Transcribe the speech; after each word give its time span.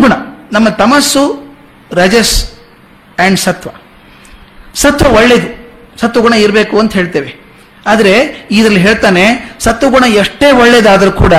ಗುಣ. 0.00 0.12
ನಮ್ಮ 0.52 0.68
ತಮಸ್ಸು 0.68 1.54
ರಜಸ್ 1.92 2.50
ಆ್ಯಂಡ್ 3.18 3.40
ಸತ್ವ. 3.40 3.70
ಸತ್ವ 4.74 5.16
ಒಳ್ಳೇದು. 5.16 5.58
ಸತ್ವಗುಣ 6.00 6.32
ಇರಬೇಕು 6.32 6.78
ಅಂತ 6.78 6.92
ಹೇಳ್ತೇವೆ. 6.92 7.48
ಆದರೆ 7.86 8.46
ಇದರಲ್ಲಿ 8.50 8.80
ಹೇಳ್ತಾನೆ 8.80 9.54
ಸತ್ವಗುಣ 9.58 10.04
ಎಷ್ಟೇ 10.04 10.50
ಒಳ್ಳೇದಾದರೂ 10.52 11.12
ಕೂಡ 11.12 11.34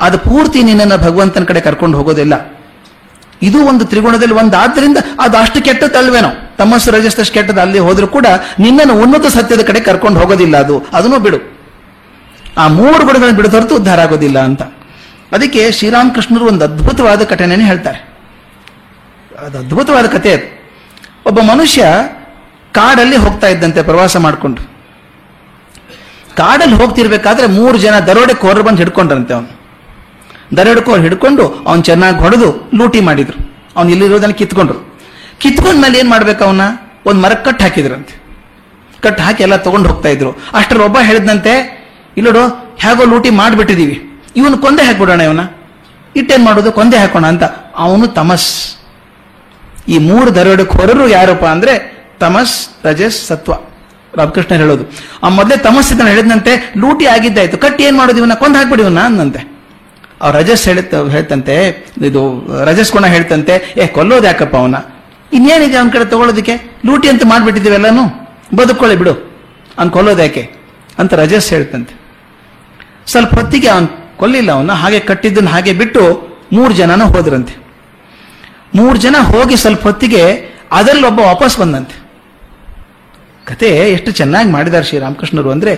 ಅದು 0.00 0.18
ಪೂರ್ತಿ 0.18 0.62
ನಿನ್ನನ್ನು 0.62 0.98
ಭಗವಂತನ 0.98 1.44
ಕಡೆ 1.44 1.60
ಕರ್ಕೊಂಡು 1.60 1.98
ಹೋಗೋದಿಲ್ಲ. 1.98 2.60
ಇದು 3.42 3.66
ಒಂದು 3.66 3.84
ತ್ರಿಗುಣದಲ್ಲಿ 3.84 4.34
ಒಂದು 4.34 4.56
ಆದ್ದರಿಂದ 4.56 4.96
ಅದು 5.20 5.36
ಅಷ್ಟು 5.36 5.62
ಕೆಟ್ಟದಲ್ವೇನೋ 5.62 6.28
ತಮಸ್ಸು 6.58 6.90
ರಜಸ್ತಷ್ಟು 6.90 7.34
ಕೆಟ್ಟದ್ದು 7.34 7.60
ಅಲ್ಲಿ 7.60 7.78
ಹೋದ್ರೂ 7.78 8.06
ಕೂಡ 8.06 8.26
ನಿನ್ನನ್ನು 8.58 9.02
ಉನ್ನತ 9.02 9.26
ಸತ್ಯದ 9.26 9.60
ಕಡೆ 9.60 9.80
ಕರ್ಕೊಂಡು 9.80 10.20
ಹೋಗೋದಿಲ್ಲ 10.20 10.56
ಅದು. 10.56 10.82
ಅದನ್ನು 10.92 11.18
ಬಿಡು. 11.18 11.60
ಆ 12.58 12.68
ಮೂರು 12.68 13.04
ಗುಣಗಳನ್ನು 13.06 13.36
ಬಿಡು 13.36 13.48
ಹೊರತು 13.48 13.76
ಉದ್ಧಾರ 13.76 14.00
ಆಗೋದಿಲ್ಲ 14.00 14.38
ಅಂತ. 14.38 14.62
ಅದಕ್ಕೆ 15.32 15.72
ಶ್ರೀರಾಮಕೃಷ್ಣರು 15.72 16.46
ಒಂದು 16.46 16.64
ಅದ್ಭುತವಾದ 16.64 17.30
ಘಟನೆಯನ್ನು 17.30 17.66
ಹೇಳ್ತಾರೆ. 17.66 18.10
ಅದು 19.38 19.58
ಅದ್ಭುತವಾದ 19.58 20.06
ಕಥೆ 20.06 20.32
ಅದು. 20.32 20.60
ಒಬ್ಬ 21.26 21.40
ಮನುಷ್ಯ 21.40 21.84
ಕಾಡಲ್ಲಿ 22.72 23.16
ಹೋಗ್ತಾ 23.16 23.46
ಇದ್ದಂತೆ 23.46 23.82
ಪ್ರವಾಸ 23.82 24.16
ಮಾಡಿಕೊಂಡು. 24.16 24.62
ಕಾಡಲ್ಲಿ 26.36 26.76
ಹೋಗ್ತಿರ್ಬೇಕಾದ್ರೆ 26.76 27.46
ಮೂರು 27.46 27.78
ಜನ 27.78 27.98
ದರೋಡೆಕೋರರು 27.98 28.62
ಬಂದು 28.62 28.78
ಹಿಡ್ಕೊಂಡ್ರಂತೆ 28.78 29.34
ಅವನು. 29.34 29.60
ದರೋಡೆಕೋರು 30.56 31.02
ಹಿಡ್ಕೊಂಡು 31.02 31.46
ಅವ್ನು 31.46 31.82
ಚೆನ್ನಾಗಿ 31.82 32.18
ಹೊಡೆದು 32.18 32.70
ಲೂಟಿ 32.74 33.00
ಮಾಡಿದ್ರು. 33.00 33.54
ಅವ್ನು 33.76 33.90
ಇಲ್ಲಿರೋದನ್ನ 33.90 34.32
ಕಿತ್ಕೊಂಡ್ರು. 34.32 34.98
ಕಿತ್ಕೊಂಡ್ಮೇಲೆ 35.38 35.98
ಏನ್ 35.98 36.10
ಮಾಡ್ಬೇಕು 36.10 36.44
ಅವನ್ನ? 36.44 36.60
ಒಂದು 37.06 37.20
ಮರ 37.20 37.34
ಕಟ್ 37.34 37.62
ಹಾಕಿದ್ರಂತೆ. 37.62 38.20
ಕಟ್ 39.02 39.20
ಹಾಕಿ 39.20 39.42
ಎಲ್ಲ 39.42 39.56
ತಗೊಂಡು 39.56 39.88
ಹೋಗ್ತಾ 39.88 40.08
ಇದ್ರು. 40.08 40.32
ಅಷ್ಟರಲ್ಲಿ 40.52 40.84
ಒಬ್ಬ 40.84 40.98
ಹೇಳಿದಂತೆ 41.02 41.80
ಇಲ್ಲೋಡು, 42.16 42.48
ಹೇಗೋ 42.78 43.04
ಲೂಟಿ 43.04 43.30
ಮಾಡಿಬಿಟ್ಟಿದೀವಿ. 43.30 44.09
ಇವನು 44.36 44.58
ಕೊಂದೆ 44.58 44.82
ಹಾಕ್ಬಿಡೋಣ 44.82 45.20
ಇವನ. 45.20 45.40
ಇಟ್ಟೇನು 46.16 46.44
ಮಾಡೋದು? 46.44 46.72
ಕೊಂದೆ 46.72 46.98
ಹಾಕೋಣ 46.98 47.26
ಅಂತ. 47.26 47.42
ಅವನು 47.76 48.06
ತಮಸ್. 48.06 48.76
ಈ 49.88 49.98
ಮೂರು 49.98 50.34
ದರೋಡೆಕೋರರು 50.34 51.08
ಯಾರಪ್ಪ 51.08 51.44
ಅಂದ್ರೆ 51.44 52.00
ತಮಸ್, 52.20 52.68
ರಜಸ್, 52.84 53.26
ಸತ್ವ. 53.26 53.52
ರಾಮಕೃಷ್ಣ 54.16 54.54
ಹೇಳೋದು. 54.54 54.84
ಆ 55.22 55.28
ಮೊದಲೇ 55.28 55.56
ತಮಸ್ 55.56 55.92
ಇದನ್ನ 55.92 56.08
ಹೇಳಿದಂತೆ 56.08 56.74
ಲೂಟಿ 56.76 57.06
ಆಗಿದ್ದಾಯ್ತು. 57.06 57.58
ಕಟ್ಟಿ 57.58 57.84
ಏನ್ 57.84 57.98
ಮಾಡೋದು 57.98 58.18
ಇವನ್ನ? 58.18 58.34
ಕೊಂದು 58.34 58.56
ಹಾಕ್ಬಿಡಿ 58.56 58.82
ಇವನ್ನ 58.82 59.00
ಅಂದಂತೆ 59.00 59.50
ಅವ್ರು 60.20 60.38
ರಜಸ್ 60.38 60.64
ಹೇಳುತ್ತ, 60.64 60.94
ಹೇಳ್ತಂತೆ, 60.94 61.86
ಇದು 62.02 62.46
ರಜಸ್ 62.64 62.92
ಗುಣ 62.92 63.06
ಹೇಳ್ತಂತೆ, 63.06 63.74
ಏ, 63.76 63.86
ಕೊಲ್ಲೋದು 63.86 64.26
ಯಾಕಪ್ಪ 64.26 64.56
ಅವನ 64.56 64.74
ಇನ್ನೇನಿದೆ 65.32 65.76
ಅವನ 65.76 65.88
ಕಡೆ 65.88 66.04
ತಗೊಳ್ಳೋದಕ್ಕೆ? 66.04 66.80
ಲೂಟಿ 66.86 67.08
ಅಂತ 67.08 67.22
ಮಾಡ್ಬಿಟ್ಟಿದ್ದೀವಿ 67.26 67.74
ಎಲ್ಲಾನು. 67.74 68.30
ಬದುಕೊಳ್ಳಿ 68.56 68.96
ಬಿಡು. 68.96 69.12
ಅವ್ನು 69.78 69.90
ಕೊಲ್ಲೋದು 69.90 70.22
ಯಾಕೆ? 70.22 70.52
ಅಂತ 70.98 71.14
ರಜಸ್ 71.14 71.50
ಹೇಳ್ತಂತೆ. 71.50 72.00
ಸ್ವಲ್ಪ 73.06 73.34
ಹೊತ್ತಿಗೆ 73.34 73.68
ಅವನ್ 73.68 73.88
ಕೊಲ್ಲಿಲ್ಲ 74.20 74.52
ಅವನ್ನ, 74.52 74.72
ಹಾಗೆ 74.72 75.00
ಕಟ್ಟಿದ್ದನ್ನ 75.00 75.48
ಹಾಗೆ 75.48 75.72
ಬಿಟ್ಟು 75.72 76.02
ಮೂರು 76.52 76.74
ಜನನ 76.74 77.02
ಹೋದ್ರಂತೆ. 77.02 77.54
ಮೂರು 78.74 78.96
ಜನ 78.96 79.16
ಹೋಗಿ 79.20 79.56
ಸ್ವಲ್ಪ 79.56 79.82
ಹೊತ್ತಿಗೆ 79.82 80.22
ಅದರಲ್ಲಿ 80.72 81.06
ಒಬ್ಬ 81.06 81.20
ವಾಪಸ್ 81.20 81.58
ಬಂದಂತೆ. 81.58 82.00
ಕತೆ 83.44 83.68
ಎಷ್ಟು 83.68 84.10
ಚೆನ್ನಾಗಿ 84.10 84.50
ಮಾಡಿದ್ದಾರೆ 84.50 84.84
ಶ್ರೀರಾಮಕೃಷ್ಣರು 84.84 85.50
ಅಂದ್ರೆ, 85.50 85.76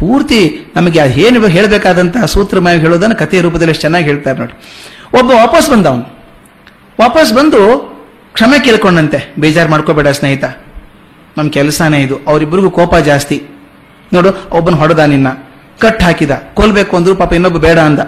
ಪೂರ್ತಿ 0.00 0.72
ನಮಗೆ 0.76 1.00
ಅದು 1.00 1.20
ಏನು 1.20 1.48
ಹೇಳಬೇಕಾದಂತಹ 1.48 2.24
ಸೂತ್ರಮಯ 2.24 2.78
ಹೇಳೋದನ್ನು 2.78 3.16
ಕಥೆಯ 3.16 3.40
ರೂಪದಲ್ಲಿ 3.40 3.70
ಎಷ್ಟು 3.70 3.80
ಚೆನ್ನಾಗಿ 3.80 4.04
ಹೇಳ್ತಾರೆ 4.04 4.38
ನೋಡಿ. 4.38 4.52
ಒಬ್ಬ 5.18 5.30
ವಾಪಸ್ 5.30 5.70
ಬಂದ 5.70 5.86
ಅವನು 5.86 6.24
ವಾಪಸ್ 7.00 7.34
ಬಂದು 7.34 7.92
ಕ್ಷಮೆ 8.32 8.58
ಕೇಳ್ಕೊಂಡಂತೆ, 8.64 9.34
ಬೇಜಾರು 9.38 9.70
ಮಾಡ್ಕೋಬೇಡ 9.70 10.08
ಸ್ನೇಹಿತ. 10.08 10.44
ನಮ್ಮ 11.38 11.50
ಕೆಲಸನೇ 11.50 12.00
ಇದು 12.00 12.20
ಅವರಿಬ್ಬರಿಗೂ 12.26 12.70
ಕೋಪ 12.70 12.96
ಜಾಸ್ತಿ. 12.96 13.42
ನೋಡು, 14.12 14.50
ಒಬ್ಬನ 14.50 14.74
ಹೊಡೆದ 14.74 14.98
ನಿನ್ನ. 14.98 15.51
ಕಟ್ 15.78 16.02
ಹಾಕಿದ, 16.02 16.30
ಕೊಲ್ಬೇಕು 16.54 16.96
ಅಂದ್ರು 16.96 17.14
ಪಾಪ 17.14 17.32
ಇನ್ನೊಬ್ಬ 17.32 17.58
ಬೇಡ 17.58 17.78
ಅಂದ. 17.78 17.98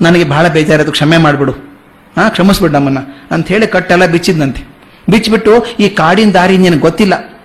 ನನಗೆ 0.00 0.24
ಬಹಳ 0.24 0.48
ಬೇಜಾರಾಯ್ತು, 0.48 0.92
ಕ್ಷಮೆ 0.92 1.16
ಮಾಡಿಬಿಡು. 1.16 1.52
ಹಾ, 2.16 2.28
ಕ್ಷಮಿಸ್ಬಿಡು 2.28 2.72
ನಮ್ಮನ್ನ. 2.72 2.98
ಅಂತ 3.30 3.48
ಹೇಳಿ 3.48 3.66
ಕಟ್ಟೆಲ್ಲ 3.66 4.06
ಬಿಚ್ಚಿದ್ನಂತೆ. 4.06 4.62
ಬಿಚ್ಚಿಬಿಟ್ಟು 5.10 5.66
ಈ 5.80 5.88
ಕಾಡಿನ 5.88 6.30
ದಾರಿ 6.30 6.58
ನಿನಗೆ 6.58 6.80
ಗೊತ್ತಿಲ್ಲ. 6.80 7.40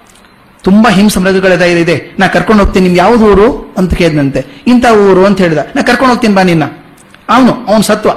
ತುಂಬಾ 0.62 0.92
ಹಿಂಸ 0.92 1.18
ಮೃಗಗಳೆಲ್ಲ 1.18 1.64
ಇದೆ. 1.64 2.16
ನಾ 2.20 2.28
ಕರ್ಕೊಂಡು 2.28 2.64
ಹೋಗ್ತೀನಿ 2.64 2.88
ನಿಮ್ 2.88 2.98
ಯಾವ್ದು 2.98 3.26
ಊರು? 3.26 3.74
ಅಂತ 3.78 3.94
ಕೇಳಿದಂತೆ 3.94 4.46
ಇಂಥ 4.68 4.86
ಊರು 4.86 5.26
ಅಂತ 5.26 5.42
ಹೇಳಿದ. 5.42 5.58
ನಾ 5.58 5.82
ಕರ್ಕೊಂಡು 5.82 6.14
ಹೋಗ್ತೀನಿ 6.14 6.36
ಬಾ 6.36 6.44
ನಿನ್ನ. 6.44 6.64
ಅವನು 7.30 7.54
ಅವನು 7.68 7.84
ಸತ್ವ. 7.84 8.10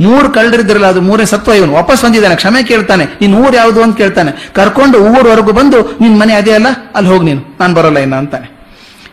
ಮೂರು 0.00 0.30
ಕಳ್ಳರಿದ್ರಲ್ಲ, 0.30 0.86
ಅದು 0.86 1.00
ಮೂರೇ 1.00 1.26
ಸತ್ವ 1.26 1.52
ಇವನು. 1.52 1.72
ವಾಪಸ್ 1.72 2.04
ಬಂದಿದ್ದಾನೆ, 2.04 2.36
ಕ್ಷಮೆ 2.36 2.62
ಕೇಳ್ತಾನೆ. 2.62 3.04
ನಿನ್ 3.04 3.34
ಊರು 3.34 3.56
ಯಾವುದು 3.56 3.82
ಅಂತ 3.82 3.96
ಕೇಳ್ತಾನೆ. 3.96 4.52
ಕರ್ಕೊಂಡು 4.54 4.98
ಊರವರೆಗೂ 4.98 5.52
ಬಂದು, 5.52 5.98
ನಿನ್ 6.00 6.20
ಮನೆ 6.20 6.34
ಅದೇ 6.34 6.52
ಅಲ್ಲ? 6.52 6.66
ಅಲ್ಲಿ 6.94 7.10
ಹೋಗಿ 7.10 7.24
ನೀನು. 7.24 7.56
ನಾನು 7.60 7.74
ಬರೋಲ್ಲ 7.74 7.98
ಇನ್ನ 7.98 8.14
ಅಂತಾನೆ. 8.14 8.57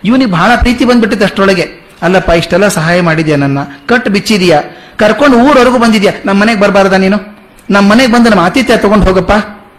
ಇವನಿಗೆ 0.05 0.31
ಬಹಳ 0.31 0.51
ಪ್ರೀತಿ 0.55 0.85
ಬಂದ್ಬಿಟ್ಟಿತ್ತು 0.85 1.25
ಅಷ್ಟರೊಳಗೆ. 1.25 1.85
ಅಲ್ಲಪ್ಪ, 2.01 2.29
ಇಷ್ಟೆಲ್ಲ 2.29 2.67
ಸಹಾಯ 2.67 3.01
ಮಾಡಿದ್ಯಾ 3.01 3.37
ನನ್ನ? 3.37 3.57
ಕಟ್ 3.63 4.09
ಬಿಚ್ಚಿದೀಯಾ? 4.09 4.61
ಕರ್ಕೊಂಡು 4.97 5.37
ಊರವರೆಗೂ 5.37 5.77
ಬಂದಿದ್ಯಾ? 5.77 6.11
ನಮ್ಮ 6.25 6.41
ಮನೆಗೆ 6.41 6.59
ಬರಬಾರ್ದ 6.59 6.93
ನೀನು? 6.93 7.37
ನಮ್ಮ 7.69 7.91
ಮನೆಗೆ 7.91 8.11
ಬಂದು 8.11 8.29
ನಮ್ಮ 8.29 8.41
ಆತಿಥ್ಯ 8.41 8.77
ತಗೊಂಡು 8.77 9.05
ಹೋಗಪ್ಪ 9.05 9.31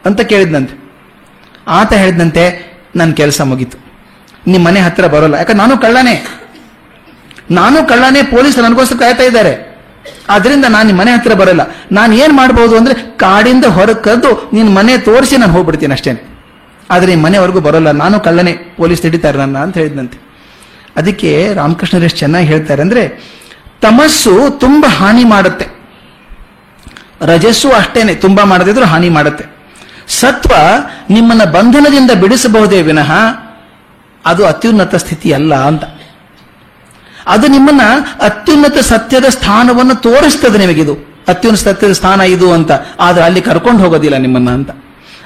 ಅಂತ 0.07 0.21
ಕೇಳಿದ್ನಂತೆ. 0.21 0.93
ಆತ 1.69 1.93
ಹೇಳಿದಂತೆ 1.93 2.73
ನನ್ನ 2.97 3.13
ಕೆಲಸ 3.13 3.41
ಮುಗೀತು. 3.41 3.79
ನಿಮ್ಮ 4.47 4.67
ಮನೆ 4.67 4.81
ಹತ್ರ 4.81 5.07
ಬರೋಲ್ಲ. 5.07 5.35
ಯಾಕಂದ್ರೆ 5.35 5.69
ನಾನು 5.69 5.79
ಕಳ್ಳನೇ. 5.79 6.27
ನಾನು 7.51 7.89
ಕಳ್ಳನೇ 7.89 8.23
ಪೊಲೀಸ್ 8.23 8.59
ನನಗೋಸ್ಕರ 8.59 8.97
ಕಾಯ್ತಾ 8.97 9.23
ಇದ್ದಾರೆ. 9.23 9.77
ಆದ್ರಿಂದ 10.29 10.65
ನಾನು 10.65 10.87
ನಿಮ್ಮ 10.87 11.01
ಮನೆ 11.01 11.11
ಹತ್ರ 11.11 11.35
ಬರಲ್ಲ. 11.35 11.61
ನಾನು 11.93 12.15
ಏನ್ 12.15 12.33
ಮಾಡ್ಬೋದು 12.33 12.77
ಅಂದ್ರೆ 12.77 12.95
ಕಾಡಿಂದ 12.95 13.65
ಹೊರಗೆ 13.65 14.03
ಕರೆದು 14.03 14.51
ನಿನ್ನ 14.53 14.77
ಮನೆ 14.77 14.99
ತೋರಿಸಿ 14.99 15.37
ನಾನು 15.37 15.53
ಹೋಗ್ಬಿಡ್ತೀನಿ 15.53 15.93
ಅಷ್ಟೇನೆ. 15.93 16.36
ಆದ್ರೆ 16.91 17.15
ಮನೆವರೆಗೂ 17.15 17.61
ಬರೋಲ್ಲ. 17.61 17.91
ನಾನು 17.91 18.21
ಕಳ್ಳನೆ, 18.21 18.53
ಪೊಲೀಸ್ 18.53 19.03
ಹಿಡಿತಾರೆ 19.03 19.39
ನನ್ನ 19.39 19.59
ಅಂತ 19.59 19.79
ಹೇಳಿದಂತೆ 19.79 20.19
ಅದಕ್ಕೆ 20.97 21.55
ರಾಮಕೃಷ್ಣರು 21.55 22.05
ಎಷ್ಟು 22.05 22.19
ಚೆನ್ನಾಗಿ 22.19 22.47
ಹೇಳ್ತಾರೆ 22.47 22.83
ಅಂದ್ರೆ, 22.83 23.09
ತಮಸ್ಸು 23.83 24.59
ತುಂಬಾ 24.61 24.89
ಹಾನಿ 24.89 25.25
ಮಾಡುತ್ತೆ. 25.25 25.67
ರಜಸ್ಸು 27.21 27.71
ಅಷ್ಟೇನೆ, 27.71 28.15
ತುಂಬಾ 28.15 28.45
ಮಾಡದಿದ್ರು 28.45 28.85
ಹಾನಿ 28.85 29.09
ಮಾಡುತ್ತೆ. 29.09 29.45
ಸತ್ವ 30.09 30.55
ನಿಮ್ಮನ್ನ 31.11 31.45
ಬಂಧನದಿಂದ 31.45 32.11
ಬಿಡಿಸಬಹುದೇ 32.11 32.83
ವಿನಃ, 32.83 33.13
ಅದು 34.27 34.47
ಅತ್ಯುನ್ನತ 34.47 34.95
ಸ್ಥಿತಿ 34.95 35.33
ಅಲ್ಲ 35.33 35.55
ಅಂತ. 35.55 35.85
ಅದು 37.27 37.47
ನಿಮ್ಮನ್ನ 37.47 37.81
ಅತ್ಯುನ್ನತ 38.21 38.79
ಸತ್ಯದ 38.79 39.25
ಸ್ಥಾನವನ್ನು 39.25 39.95
ತೋರಿಸ್ತದೆ 39.95 40.59
ನಿಮಗಿದು. 40.59 41.25
ಅತ್ಯುನ್ನತ 41.29 41.63
ಸತ್ಯದ 41.63 41.93
ಸ್ಥಾನ 41.93 42.21
ಇದು 42.21 42.53
ಅಂತ. 42.53 42.71
ಆದ್ರೆ 43.01 43.25
ಅಲ್ಲಿ 43.25 43.41
ಕರ್ಕೊಂಡು 43.41 43.85
ಹೋಗೋದಿಲ್ಲ 43.85 44.17
ನಿಮ್ಮನ್ನ 44.17 44.51
ಅಂತ. 44.51 44.71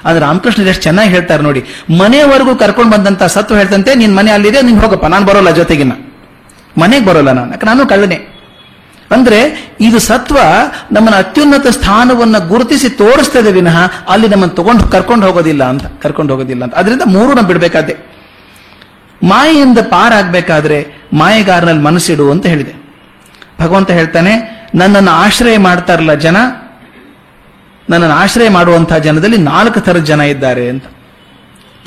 ಆದ್ರೆ 0.05 0.21
ರಾಮಕೃಷ್ಣ 0.25 0.67
ಎಷ್ಟು 0.73 0.83
ಚೆನ್ನಾಗಿ 0.83 1.09
ಹೇಳ್ತಾರೆ 1.15 1.43
ನೋಡಿ 1.47 1.61
ಮನೆಯವರೆಗೂ 2.01 2.53
ಕರ್ಕೊಂಡು 2.63 2.91
ಬಂದಂತ 2.95 3.23
ಸತ್ವ 3.35 3.57
ಹೇಳ್ತಂತೆ, 3.61 3.91
ನಿನ್ 4.01 4.13
ಮನೆ 4.17 4.31
ಅಲ್ಲಿದೆ 4.37 4.59
ನೀನ್ 4.67 4.79
ಹೋಗಪ್ಪ, 4.83 5.07
ನಾನು 5.13 5.25
ಬರೋಲ್ಲ 5.29 5.51
ಜೊತೆಗಿನ. 5.61 5.93
ಮನೆಗೆ 6.81 7.05
ಬರೋಲ್ಲ 7.05 7.31
ನಾನು, 7.39 7.51
ಯಾಕೆ 7.51 7.65
ನಾನು 7.65 7.85
ಕಳ್ಳನೆ? 7.93 8.17
ಅಂದ್ರೆ 9.15 9.39
ಇದು 9.81 9.99
ಸತ್ವ 9.99 10.37
ನಮ್ಮನ್ನ 10.95 11.17
ಅತ್ಯುನ್ನತ 11.17 11.67
ಸ್ಥಾನವನ್ನ 11.77 12.37
ಗುರುತಿಸಿ 12.51 12.89
ತೋರಿಸ್ತದೆ 13.01 13.51
ವಿನಃ 13.51 13.77
ಅಲ್ಲಿ 14.13 14.27
ನಮ್ಮನ್ನು 14.27 14.55
ತಗೊಂಡು 14.55 14.83
ಕರ್ಕೊಂಡು 14.93 15.25
ಹೋಗೋದಿಲ್ಲ 15.27 15.63
ಅಂತ, 15.71 15.85
ಕರ್ಕೊಂಡು 16.03 16.31
ಹೋಗೋದಿಲ್ಲ 16.33 16.63
ಅಂತ. 16.63 16.75
ಅದರಿಂದ 16.75 17.05
ಮೂರು 17.15 17.31
ನಾವು 17.37 17.47
ಬಿಡಬೇಕಾದೆ. 17.47 17.95
ಮಾಯೆಯಿಂದ 19.21 19.79
ಪಾರಾಗಬೇಕಾದ್ರೆ 19.95 20.79
ಮಾಯೆಗಾರನಲ್ಲಿ 21.13 21.83
ಮನಸ್ಸಿಡು 21.89 22.25
ಅಂತ 22.31 22.45
ಹೇಳಿದೆ. 22.45 22.73
ಭಗವಂತ 23.61 23.89
ಹೇಳ್ತಾನೆ, 23.91 24.33
ನನ್ನನ್ನು 24.75 25.11
ಆಶ್ರಯ 25.23 25.57
ಮಾಡ್ತಾರಲ್ಲ 25.67 26.13
ಜನ 26.25 26.37
ನನ್ನನ್ನು 27.89 28.15
ಆಶ್ರಯ 28.15 28.49
ಮಾಡುವಂತಹ 28.49 28.97
ಜನದಲ್ಲಿ 28.97 29.37
ನಾಲ್ಕು 29.37 29.79
ಥರದ 29.79 29.99
ಜನ 29.99 30.21
ಇದ್ದಾರೆ 30.21 30.69
ಅಂತ. 30.69 30.83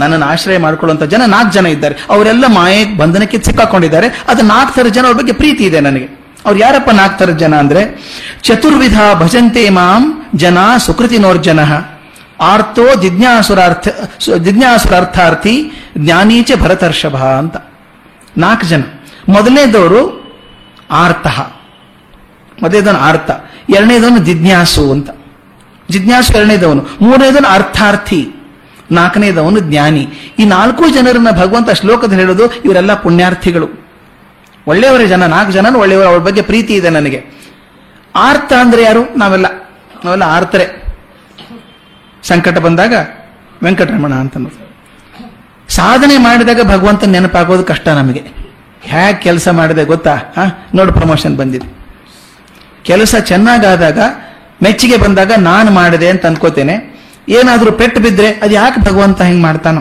ನನ್ನನ್ನು 0.01 0.27
ಆಶ್ರಯ 0.27 0.59
ಮಾಡಿಕೊಳ್ಳುವಂತಹ 0.59 1.07
ಜನ 1.07 1.23
ನಾಲ್ಕು 1.27 1.53
ಜನ 1.53 1.67
ಇದ್ದಾರೆ. 1.67 1.97
ಅವರೆಲ್ಲ 2.11 2.45
ಮಾಯೆ 2.47 2.97
ಬಂಧನಕ್ಕೆ 2.97 3.39
ಸಿಕ್ಕಾಕೊಂಡಿದ್ದಾರೆ. 3.43 4.25
ಅದು 4.29 4.43
ನಾಲ್ಕು 4.43 4.75
ಥರ 4.75 4.87
ಜನ 4.89 5.07
ಅವ್ರ 5.07 5.17
ಬಗ್ಗೆ 5.17 5.33
ಪ್ರೀತಿ 5.33 5.65
ಇದೆ 5.65 5.81
ನನಗೆ. 5.81 6.25
ಅವ್ರು 6.47 6.61
ಯಾರಪ್ಪ 6.61 6.91
ನಾಲ್ಕು 6.91 7.19
ಥರದ 7.19 7.37
ಜನ 7.37 7.57
ಅಂದ್ರೆ, 7.57 7.99
ಚತುರ್ವಿಧ 8.43 8.99
ಭಜಂತೆ 9.15 9.71
ಮಾಂ 9.71 10.23
ಜನ 10.37 10.59
ಸುಕೃತಿನೋರ್ಜನ 10.79 11.61
ಆರ್ತೋ 12.41 12.95
ಜಿಜ್ಞಾಸುರಾರ್ಥ, 13.03 13.89
ಜಿಜ್ಞಾಸುರಾರ್ಥಾರ್ಥಿ 14.39 15.73
ಜ್ಞಾನೀಚ 15.99 16.53
ಭರತರ್ಷಭ 16.61 17.17
ಅಂತ. 17.17 17.57
ನಾಲ್ಕು 18.39 18.67
ಜನ. 18.67 18.83
ಮೊದಲನೇದವರು 19.29 20.25
ಆರ್ತಃ. 20.91 21.53
ಮೊದಲನೇದವನು 22.63 22.99
ಆರ್ತ 22.99 23.31
ಎರಡನೇದವನು 23.75 24.19
ಜಿಜ್ಞಾಸು 24.19 24.93
ಅಂತ. 24.93 25.11
ಜಿಜ್ಞಾಸು 25.91 26.33
ಎರಡನೇದವನು 26.33 26.87
ಮೂರನೇದವನು 27.01 27.49
ಅರ್ಥಾರ್ಥಿ. 27.49 28.29
ನಾಲ್ಕನೇದವನು 28.93 29.59
ಜ್ಞಾನಿ. 29.61 30.09
ಈ 30.39 30.45
ನಾಲ್ಕು 30.45 30.89
ಜನರನ್ನ 30.89 31.31
ಭಗವಂತ 31.31 31.71
ಶ್ಲೋಕದಲ್ಲಿ 31.71 32.23
ಹೇಳೋದು 32.23 32.63
ಇವರೆಲ್ಲ 32.65 32.95
ಪುಣ್ಯಾರ್ಥಿಗಳು. 32.95 33.69
ಒಳ್ಳೆಯವರೇ 34.67 35.07
ಜನ, 35.07 35.27
ನಾಲ್ಕು 35.27 35.53
ಜನ 35.53 35.77
ಒಳ್ಳೆಯವರು, 35.77 36.09
ಅವ್ರ 36.09 36.19
ಬಗ್ಗೆ 36.19 36.43
ಪ್ರೀತಿ 36.43 36.75
ಇದೆ 36.75 36.91
ನನಗೆ. 36.91 37.25
ಆರ್ತ 38.17 38.53
ಅಂದ್ರೆ 38.61 38.83
ಯಾರು? 38.83 39.19
ನಾವೆಲ್ಲ. 39.19 39.47
ನಾವೆಲ್ಲ 40.05 40.23
ಆರ್ತರೆ. 40.23 40.85
ಸಂಕಟ 42.23 42.59
ಬಂದಾಗ 42.59 42.93
ವೆಂಕಟರಮಣ 43.63 44.15
ಅಂತ 44.15 44.53
ಸಾಧನೆ 45.69 46.19
ಮಾಡಿದಾಗ 46.19 46.71
ಭಗವಂತ 46.71 47.05
ನೆನಪಾಗೋದು 47.05 47.65
ಕಷ್ಟ 47.65 47.89
ನಮಗೆ. 47.89 48.23
ಹೇಗೆ 48.81 49.23
ಕೆಲಸ 49.23 49.49
ಮಾಡಿದೆ 49.49 49.85
ಗೊತ್ತಾ? 49.85 50.15
ಹಾ? 50.15 50.69
ನೋಡು 50.75 50.93
ಪ್ರಮೋಷನ್ 50.93 51.37
ಬಂದಿದೆ. 51.37 51.67
ಕೆಲಸ 52.83 53.15
ಚೆನ್ನಾಗಾದಾಗ 53.15 53.99
ಮೆಚ್ಚುಗೆ 54.63 54.97
ಬಂದಾಗ 54.97 55.33
ನಾನು 55.33 55.71
ಮಾಡಿದೆ 55.71 56.09
ಅಂತ 56.09 56.27
ಅನ್ಕೋತೇನೆ. 56.27 56.75
ಏನಾದರೂ 57.29 57.73
ಪೆಟ್ಟು 57.73 58.01
ಬಿದ್ರೆ 58.01 58.29
ಅದು 58.33 58.55
ಯಾಕೆ 58.55 58.81
ಭಗವಂತ 58.81 59.23
ಹೆಂಗೆ 59.23 59.43
ಮಾಡ್ತಾನೋ? 59.43 59.81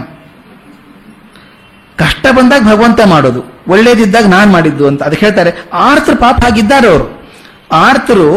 ಕಷ್ಟ 1.98 2.26
ಬಂದಾಗ 2.32 2.64
ಭಗವಂತ 2.64 3.02
ಮಾಡೋದು, 3.06 3.44
ಒಳ್ಳೇದಿದ್ದಾಗ 3.68 4.26
ನಾನು 4.26 4.52
ಮಾಡಿದ್ದು 4.52 4.88
ಅಂತ. 4.88 5.04
ಅದಕ್ಕೆ 5.04 5.26
ಹೇಳ್ತಾರೆ, 5.26 5.52
ಆರ್ತರು 5.74 6.16
ಪಾಪ 6.16 6.46
ಆಗಿದ್ದಾರೆ 6.46 6.88
ಅವರು. 6.88 7.32
ಆರ್ತರು 7.72 8.28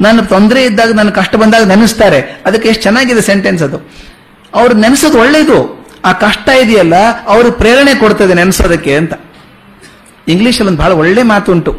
ನನ್ನ 0.00 0.20
ತೊಂದರೆ 0.20 0.64
ಇದ್ದಾಗ, 0.64 0.92
ನನ್ನ 0.92 1.10
ಕಷ್ಟ 1.10 1.36
ಬಂದಾಗ 1.36 1.62
ನೆನೆಸ್ತಾರೆ. 1.62 2.42
ಅದಕ್ಕೆ 2.46 2.68
ಎಷ್ಟು 2.68 2.82
ಚೆನ್ನಾಗಿದೆ 2.82 3.20
ಸೆಂಟೆನ್ಸ್ 3.20 3.62
ಅದು. 3.62 3.90
ಅವ್ರು 4.54 4.74
ನೆನೆಸೋದು 4.74 5.20
ಒಳ್ಳೇದು. 5.20 5.86
ಆ 6.04 6.12
ಕಷ್ಟ 6.12 6.48
ಇದೆಯಲ್ಲ 6.48 6.94
ಅವ್ರಿಗೆ 7.26 7.56
ಪ್ರೇರಣೆ 7.56 7.94
ಕೊಡ್ತದೆ 7.94 8.34
ನೆನೆಸೋದಕ್ಕೆ 8.34 8.96
ಅಂತ. 8.96 9.14
ಇಂಗ್ಲಿಷಲ್ಲಿ 10.28 10.70
ಒಂದು 10.70 10.82
ಬಹಳ 10.82 10.92
ಒಳ್ಳೆ 10.92 11.22
ಮಾತುಂಟು. 11.22 11.72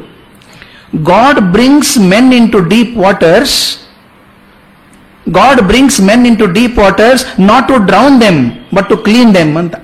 God 1.04 1.40
brings 1.40 1.98
men 1.98 2.34
into 2.52 2.60
deep 2.60 2.98
waters 2.98 3.78
God 5.30 5.62
brings 5.62 6.02
men 6.02 6.28
into 6.40 6.46
deep 6.46 6.78
waters 6.78 7.26
not 7.40 7.68
to 7.68 7.78
drown 7.78 8.22
them 8.22 8.52
but 8.76 8.90
to 8.90 8.98
clean 8.98 9.36
them 9.36 9.58
ಅಂತ. 9.58 9.76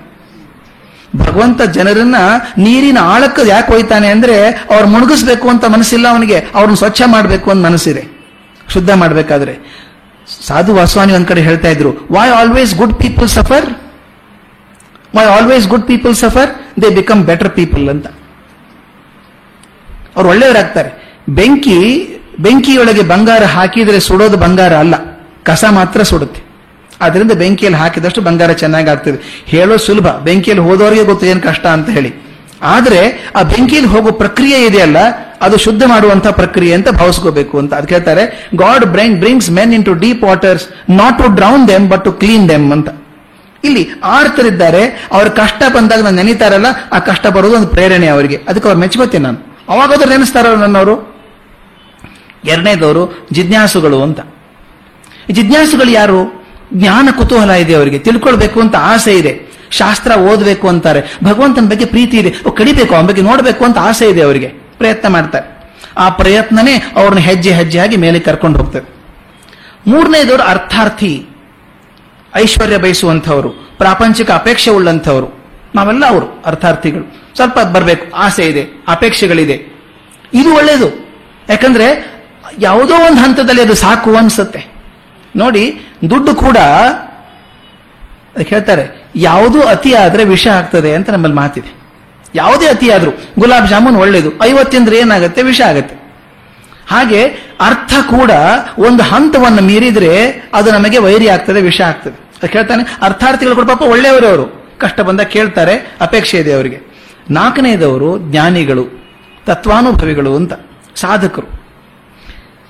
ಭಗವಂತ 1.16 1.62
ಜನರನ್ನ 1.62 2.16
ನೀರಿನ 2.58 2.98
ಆಳಕ್ಕೆ 3.02 3.48
ಯಾಕೆ 3.48 3.72
ಹೋಯ್ತಾನೆ 3.72 4.08
ಅಂದ್ರೆ 4.08 4.48
ಅವ್ರು 4.50 4.88
ಮುಳುಗಿಸ್ಬೇಕು 4.88 5.48
ಅಂತ 5.48 5.64
ಮನಸ್ಸಿಲ್ಲ 5.64 6.08
ಅವನಿಗೆ 6.08 6.38
ಅವ್ರನ್ನ 6.54 6.74
ಸ್ವಚ್ಛ 6.74 7.02
ಮಾಡಬೇಕು 7.06 7.50
ಅಂತ 7.50 7.66
ಮನಸ್ಸಿದೆ. 7.66 8.06
ಶುದ್ಧ 8.72 8.90
ಮಾಡಬೇಕಾದ್ರೆ. 8.90 9.58
ಸಾಧು 10.46 10.74
ವಾಸವಾನಿ 10.74 11.12
ಒಂದ್ 11.12 11.26
ಕಡೆ 11.26 11.40
ಹೇಳ್ತಾ 11.42 11.68
ಇದ್ರು 11.68 12.08
why 12.10 12.28
always 12.28 12.76
good 12.76 12.94
people 12.94 13.28
suffer 13.28 13.70
why 15.16 15.24
always 15.24 15.68
good 15.68 15.82
people 15.82 16.14
suffer 16.14 16.82
they 16.82 16.90
become 16.90 17.24
better 17.24 17.50
people 17.50 17.88
ಅಂತ. 17.88 18.06
ಅವ್ರು 20.16 20.28
ಒಳ್ಳೆಯವರಾಗ್ತಾರೆ. 20.28 21.16
ಬೆಂಕಿ, 21.28 21.78
ಬೆಂಕಿಯೊಳಗೆ 22.40 23.02
ಬಂಗಾರ 23.02 23.42
ಹಾಕಿದ್ರೆ 23.44 24.00
ಸುಡೋದು 24.00 24.36
ಬಂಗಾರ 24.36 24.76
ಅಲ್ಲ. 24.76 25.07
ಕಸ 25.48 25.64
ಮಾತ್ರ 25.70 26.02
ಸುಡುತ್ತೆ. 26.02 26.40
ಅದರಿಂದ 27.00 27.32
ಬೆಂಕಿಯಲ್ಲಿ 27.32 27.78
ಹಾಕಿದಷ್ಟು 27.78 28.20
ಬಂಗಾರ 28.20 28.52
ಚೆನ್ನಾಗಿ 28.52 28.90
ಆಗ್ತದೆ. 28.90 29.42
ಹೇಳೋ 29.46 29.76
ಸುಲಭ. 29.76 30.08
ಬೆಂಕಿಯಲ್ಲಿ 30.08 30.64
ಹೋದವರಿಗೆ 30.64 31.04
ಗೊತ್ತು 31.04 31.26
ಏನು 31.26 31.40
ಕಷ್ಟ 31.40 31.66
ಅಂತ 31.66 31.90
ಹೇಳಿ. 31.90 32.28
ಆದ್ರೆ 32.62 33.30
ಆ 33.36 33.42
ಬೆಂಕಿಯಲ್ಲಿ 33.42 33.90
ಹೋಗೋ 33.90 34.12
ಪ್ರಕ್ರಿಯೆ 34.12 34.66
ಇದೆಯಲ್ಲ, 34.66 34.96
ಅದು 35.40 35.56
ಶುದ್ಧ 35.56 35.82
ಮಾಡುವಂತಹ 35.86 36.30
ಪ್ರಕ್ರಿಯೆ 36.30 36.74
ಅಂತ 36.74 36.88
ಭಾವಿಸ್ಕೋಬೇಕು 36.88 37.58
ಅಂತ. 37.58 37.74
ಅದಕ್ಕೆ 37.74 37.94
ಹೇಳ್ತಾರೆ 37.94 38.50
God 38.54 38.86
brain 38.86 39.16
brings 39.16 39.50
men 39.50 39.74
into 39.84 39.94
deep 39.94 40.24
waters, 40.24 40.68
not 40.90 41.18
to 41.18 41.34
drown 41.34 41.68
them, 41.68 41.88
but 41.88 42.04
to 42.04 42.12
clean 42.12 42.48
them 42.48 42.72
ಅಂತ. 42.72 42.88
ಇಲ್ಲಿ 43.64 43.88
ಆರ್ತರಿದ್ದಾರೆ, 44.04 45.08
ಅವ್ರ 45.12 45.28
ಕಷ್ಟ 45.28 45.62
ಬಂದಾಗ 45.74 46.00
ನಾನು 46.00 46.16
ನೆನೀತಾರಲ್ಲ, 46.16 46.66
ಆ 46.92 46.98
ಕಷ್ಟ 46.98 47.26
ಬರೋದು 47.26 47.56
ಒಂದು 47.56 47.68
ಪ್ರೇರಣೆ 47.68 48.06
ಅವರಿಗೆ. 48.06 48.36
ಅದಕ್ಕೆ 48.48 48.68
ಅವ್ರು 48.68 48.80
ಮೆಚ್ಚುತ್ತೆ 48.80 49.18
ನಾನು. 49.18 49.38
ಅವಾಗಾದ್ರೂ 49.68 50.08
ನೆನೆಸ್ತಾರ 50.08 50.54
ನನ್ನವರು? 50.54 50.94
ಎರಡನೇದವರು, 52.44 53.28
ಜಿಜ್ಞಾಸುಗಳು 53.32 54.02
ಅಂತ. 54.02 54.20
ಜಿಜ್ಞಾಸುಗಳು 55.32 55.90
ಯಾರು? 55.90 56.46
ಜ್ಞಾನ 56.74 57.08
ಕುತೂಹಲ 57.18 57.50
ಇದೆ 57.50 57.74
ಅವರಿಗೆ. 57.74 57.98
ತಿಳ್ಕೊಳ್ಬೇಕು 57.98 58.60
ಅಂತ 58.60 58.76
ಆಸೆ 58.76 59.14
ಇದೆ. 59.14 59.40
ಶಾಸ್ತ್ರ 59.70 60.12
ಓದಬೇಕು 60.12 60.68
ಅಂತಾರೆ. 60.68 61.18
ಭಗವಂತನ 61.24 61.64
ಬಗ್ಗೆ 61.64 61.84
ಪ್ರೀತಿ 61.84 62.16
ಇದೆ. 62.16 62.30
ಕಡಿಬೇಕು 62.30 62.94
ಅವನ 62.94 63.06
ಬಗ್ಗೆ 63.06 63.22
ನೋಡಬೇಕು 63.22 63.64
ಅಂತ 63.64 63.78
ಆಸೆ 63.78 64.08
ಇದೆ 64.08 64.22
ಅವರಿಗೆ. 64.22 64.46
ಪ್ರಯತ್ನ 64.48 65.08
ಮಾಡ್ತಾರೆ. 65.08 65.58
ಆ 65.98 66.08
ಪ್ರಯತ್ನನೇ 66.08 66.92
ಅವ್ರನ್ನ 66.96 67.18
ಹೆಜ್ಜೆ 67.18 67.52
ಹೆಜ್ಜೆಯಾಗಿ 67.52 67.96
ಮೇಲೆ 67.96 68.18
ಕರ್ಕೊಂಡು 68.18 68.58
ಹೋಗ್ತದೆ. 68.58 68.88
ಮೂರನೇದವರು 69.86 70.42
ಅರ್ಥಾರ್ಥಿ, 70.42 71.26
ಐಶ್ವರ್ಯ 72.36 72.76
ಬಯಸುವಂಥವರು, 72.76 73.48
ಪ್ರಾಪಂಚಿಕ 73.48 74.30
ಅಪೇಕ್ಷೆ 74.30 74.70
ಉಳ್ಳಂಥವರು. 74.70 75.44
ನಾವೆಲ್ಲ 75.74 76.06
ಅವರು 76.06 76.42
ಅರ್ಥಾರ್ಥಿಗಳು. 76.46 77.32
ಸ್ವಲ್ಪ 77.36 77.58
ಬರಬೇಕು. 77.60 78.16
ಆಸೆ 78.16 78.46
ಇದೆ, 78.46 78.66
ಅಪೇಕ್ಷೆಗಳಿದೆ. 78.88 79.78
ಇದು 80.34 80.54
ಒಳ್ಳೆಯದು 80.54 81.08
ಯಾಕಂದ್ರೆ 81.48 82.14
ಯಾವುದೋ 82.58 82.94
ಒಂದು 82.94 83.20
ಹಂತದಲ್ಲಿ 83.22 83.62
ಅದು 83.62 83.74
ಸಾಕು 83.74 84.16
ಅನ್ಸುತ್ತೆ. 84.16 84.77
ನೋಡಿ, 85.38 85.64
ದುಡ್ಡು 86.10 86.32
ಕೂಡ 86.34 86.58
ಹೇಳ್ತಾರೆ, 88.50 88.84
ಯಾವುದೂ 89.16 89.60
ಅತಿ 89.72 89.90
ಆದ್ರೆ 89.94 90.22
ವಿಷ 90.24 90.46
ಆಗ್ತದೆ 90.58 90.90
ಅಂತ 90.94 91.08
ನಮ್ಮಲ್ಲಿ 91.10 91.36
ಮಾತಿದೆ. 91.36 91.70
ಯಾವುದೇ 92.34 92.66
ಅತಿ 92.66 92.86
ಆದ್ರೂ 92.90 93.12
ಗುಲಾಬ್ 93.38 93.66
ಜಾಮೂನ್ 93.68 93.96
ಒಳ್ಳೇದು, 93.96 94.30
ಐವತ್ತಿಂದ್ರೆ 94.44 94.96
ಏನಾಗುತ್ತೆ? 94.98 95.40
ವಿಷ 95.42 95.60
ಆಗುತ್ತೆ. 95.70 95.96
ಹಾಗೆ 96.88 97.20
ಅರ್ಥ 97.60 97.92
ಕೂಡ 98.10 98.32
ಒಂದು 98.78 99.02
ಹಂತವನ್ನು 99.02 99.62
ಮೀರಿದ್ರೆ 99.62 100.12
ಅದು 100.54 100.68
ನಮಗೆ 100.72 100.98
ವೈರಿ 100.98 101.28
ಆಗ್ತದೆ, 101.28 101.60
ವಿಷ 101.60 101.80
ಆಗ್ತದೆ. 101.80 102.16
ಅದಕ್ಕೆ 102.38 102.58
ಹೇಳ್ತಾನೆ 102.58 102.82
ಅರ್ಥಾರ್ಥಿಗಳು 103.02 103.54
ಕೂಡ 103.56 103.66
ಪಾಪ 103.66 103.82
ಒಳ್ಳೆಯವರು 103.94 104.26
ಅವರು 104.26 104.46
ಕಷ್ಟ 104.78 105.00
ಬಂದಾಗ 105.00 105.26
ಕೇಳ್ತಾರೆ, 105.26 105.74
ಅಪೇಕ್ಷೆ 106.00 106.36
ಇದೆ 106.38 106.52
ಅವರಿಗೆ. 106.52 106.78
ನಾಲ್ಕನೇದವರು 107.30 108.10
ಜ್ಞಾನಿಗಳು, 108.30 108.84
ತತ್ವಾನುಭವಿಗಳು 109.46 110.32
ಅಂತ, 110.36 110.52
ಸಾಧಕರು. 110.96 111.48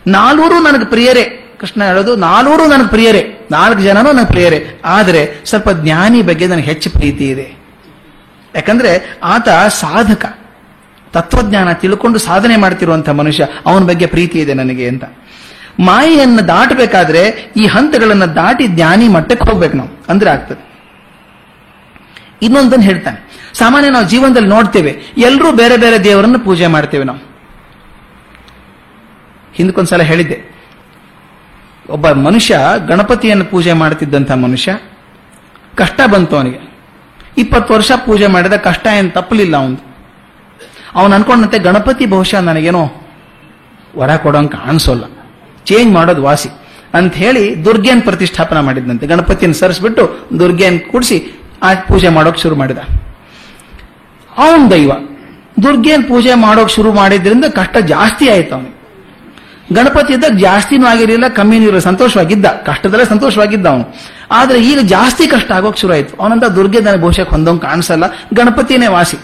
ನಾಲ್ವರು 0.06 0.56
ನನಗೆ 0.62 0.86
ಪ್ರಿಯರೇ. 0.94 1.24
ಕೃಷ್ಣ 1.60 1.84
ಹೇಳೋದು 1.84 2.16
ನಾಲ್ವರು 2.16 2.66
ನನಗೆ 2.66 2.88
ಪ್ರಿಯರೇ, 2.88 3.48
ನಾಲ್ಕು 3.50 3.80
ಜನನೂ 3.80 4.12
ನನಗೆ 4.12 4.26
ಪ್ರಿಯರೇ, 4.26 4.80
ಆದರೆ 4.84 5.36
ಸ್ವಲ್ಪ 5.44 5.70
ಜ್ಞಾನಿ 5.70 6.22
ಬಗ್ಗೆ 6.22 6.46
ನನಗೆ 6.46 6.66
ಹೆಚ್ಚು 6.66 6.90
ಪ್ರೀತಿ 6.90 7.28
ಇದೆ. 7.28 7.58
ಯಾಕಂದ್ರೆ 8.54 9.18
ಆತ 9.22 9.48
ಸಾಧಕ, 9.68 10.38
ತತ್ವಜ್ಞಾನ 11.12 11.72
ತಿಳ್ಕೊಂಡು 11.72 12.18
ಸಾಧನೆ 12.18 12.56
ಮಾಡ್ತಿರುವಂತಹ 12.56 13.12
ಮನುಷ್ಯ, 13.12 13.46
ಅವನ 13.66 13.84
ಬಗ್ಗೆ 13.84 14.06
ಪ್ರೀತಿ 14.06 14.40
ಇದೆ 14.40 14.54
ನನಗೆ 14.54 14.88
ಅಂತ. 14.88 15.04
ಮಾಯೆಯನ್ನು 15.80 16.48
ದಾಟಬೇಕಾದ್ರೆ 16.48 17.52
ಈ 17.56 17.66
ಹಂತಗಳನ್ನು 17.66 18.34
ದಾಟಿ 18.34 18.66
ಜ್ಞಾನಿ 18.66 19.08
ಮಟ್ಟಕ್ಕೆ 19.08 19.50
ಹೋಗ್ಬೇಕು 19.50 19.76
ನಾವು, 19.76 19.88
ಅಂದ್ರೆ 20.08 20.30
ಆಗ್ತದೆ. 20.30 20.68
ಇನ್ನೊಂದನ್ನು 22.42 22.84
ಹೇಳ್ತಾನೆ. 22.84 23.28
ಸಾಮಾನ್ಯ 23.54 23.90
ನಾವು 23.90 24.08
ಜೀವನದಲ್ಲಿ 24.08 24.48
ನೋಡ್ತೇವೆ 24.48 25.02
ಎಲ್ಲರೂ 25.18 25.52
ಬೇರೆ 25.52 25.76
ಬೇರೆ 25.76 26.04
ದೇವರನ್ನು 26.04 26.38
ಪೂಜೆ 26.38 26.66
ಮಾಡ್ತೇವೆ 26.66 27.04
ನಾವು. 27.04 27.18
ಹಿಂದಕ್ಕೊಂದ್ಸಲ 29.54 30.02
ಹೇಳಿದ್ದೆ 30.02 30.57
ಒಬ್ಬ 31.88 32.10
ಮನುಷ್ಯ 32.10 32.58
ಗಣಪತಿಯನ್ನು 32.88 33.44
ಪೂಜೆ 33.44 33.72
ಮಾಡ್ತಿದ್ದಂಥ 33.72 34.32
ಮನುಷ್ಯ, 34.32 34.78
ಕಷ್ಟ 35.74 36.00
ಬಂತು 36.12 36.36
ಅವನಿಗೆ. 36.36 36.68
ಇಪ್ಪತ್ತು 37.38 37.74
ವರ್ಷ 37.74 37.92
ಪೂಜೆ 38.06 38.26
ಮಾಡಿದ 38.26 38.52
ಕಷ್ಟ 38.52 38.86
ಏನು 38.86 39.10
ತಪ್ಪಲಿಲ್ಲ 39.10 39.56
ಅವನು 39.56 39.88
ಅವನು 40.94 41.14
ಅನ್ಕೊಂಡಂತೆ, 41.14 41.58
ಗಣಪತಿ 41.58 42.06
ಬಹುಶಃ 42.06 42.40
ನನಗೇನೋ 42.40 43.02
ವರ 43.96 44.16
ಕೊಡೋಂಗೆ 44.16 44.48
ಕಾಣಿಸೋಲ್ಲ. 44.48 45.04
ಚೇಂಜ್ 45.64 45.94
ಮಾಡೋದು 45.94 46.22
ವಾಸಿ. 46.22 46.48
ಅಂತ 46.94 47.14
ಹೇಳಿ 47.14 47.64
ದುರ್ಗೆಯನ್ನು 47.64 48.02
ಪ್ರತಿಷ್ಠಾಪನ 48.02 48.60
ಮಾಡಿದ್ದಂತೆ 48.60 49.06
ಗಣಪತಿಯನ್ನು 49.06 49.54
ಸರಿಸ್ಬಿಟ್ಟು 49.54 50.28
ದುರ್ಗೆಯನ್ನು 50.38 50.92
ಕೂಡಿಸಿ 50.92 51.40
ಆ 51.62 51.74
ಪೂಜೆ 51.74 52.08
ಮಾಡೋಕೆ 52.08 52.40
ಶುರು 52.40 52.56
ಮಾಡಿದ. 52.56 52.78
ಅವನ್ 54.36 54.70
ದೈವ. 54.70 54.92
ದುರ್ಗೆಯನ್ನು 55.62 56.08
ಪೂಜೆ 56.08 56.34
ಮಾಡೋಕೆ 56.34 56.74
ಶುರು 56.74 56.92
ಮಾಡಿದ್ರಿಂದ 56.92 57.44
ಕಷ್ಟ 57.44 57.76
ಜಾಸ್ತಿ 57.76 58.28
ಆಯ್ತು 58.28 58.54
ಅವನಿಗೆ. 58.54 58.77
ಗಣಪತಿ 59.72 60.12
ಇದ್ದಾಗ 60.12 60.36
ಜಾಸ್ತಿನೂ 60.38 60.86
ಆಗಿರಲಿಲ್ಲ, 60.86 61.28
ಕಮ್ಮಿನೂ 61.28 61.62
ಇರಲಿಲ್ಲ. 61.62 61.78
ಸಂತೋಷವಾಗಿದ್ದ. 61.78 62.46
ಕಷ್ಟದಲ್ಲೇ 62.46 63.04
ಸಂತೋಷವಾಗಿದ್ದ 63.04 63.66
ಅವನು. 63.66 63.96
ಆದ್ರೆ 64.30 64.62
ಈಗ 64.62 64.78
ಜಾಸ್ತಿ 64.78 65.26
ಕಷ್ಟ 65.26 65.52
ಆಗೋಕೆ 65.52 65.80
ಶುರು 65.80 65.92
ಆಯ್ತು 65.92 66.16
ಅವನಂತ 66.16 66.44
ದುರ್ಗೆ 66.44 66.80
ನನಗೆ 66.80 67.00
ಬಹುಶಃ 67.00 67.28
ಹೊಂದೋಂಗ್ 67.28 67.62
ಕಾಣಿಸಲ್ಲ. 67.62 68.06
ಗಣಪತಿನೇ 68.34 68.86
ವಾಸಿ. 68.86 69.16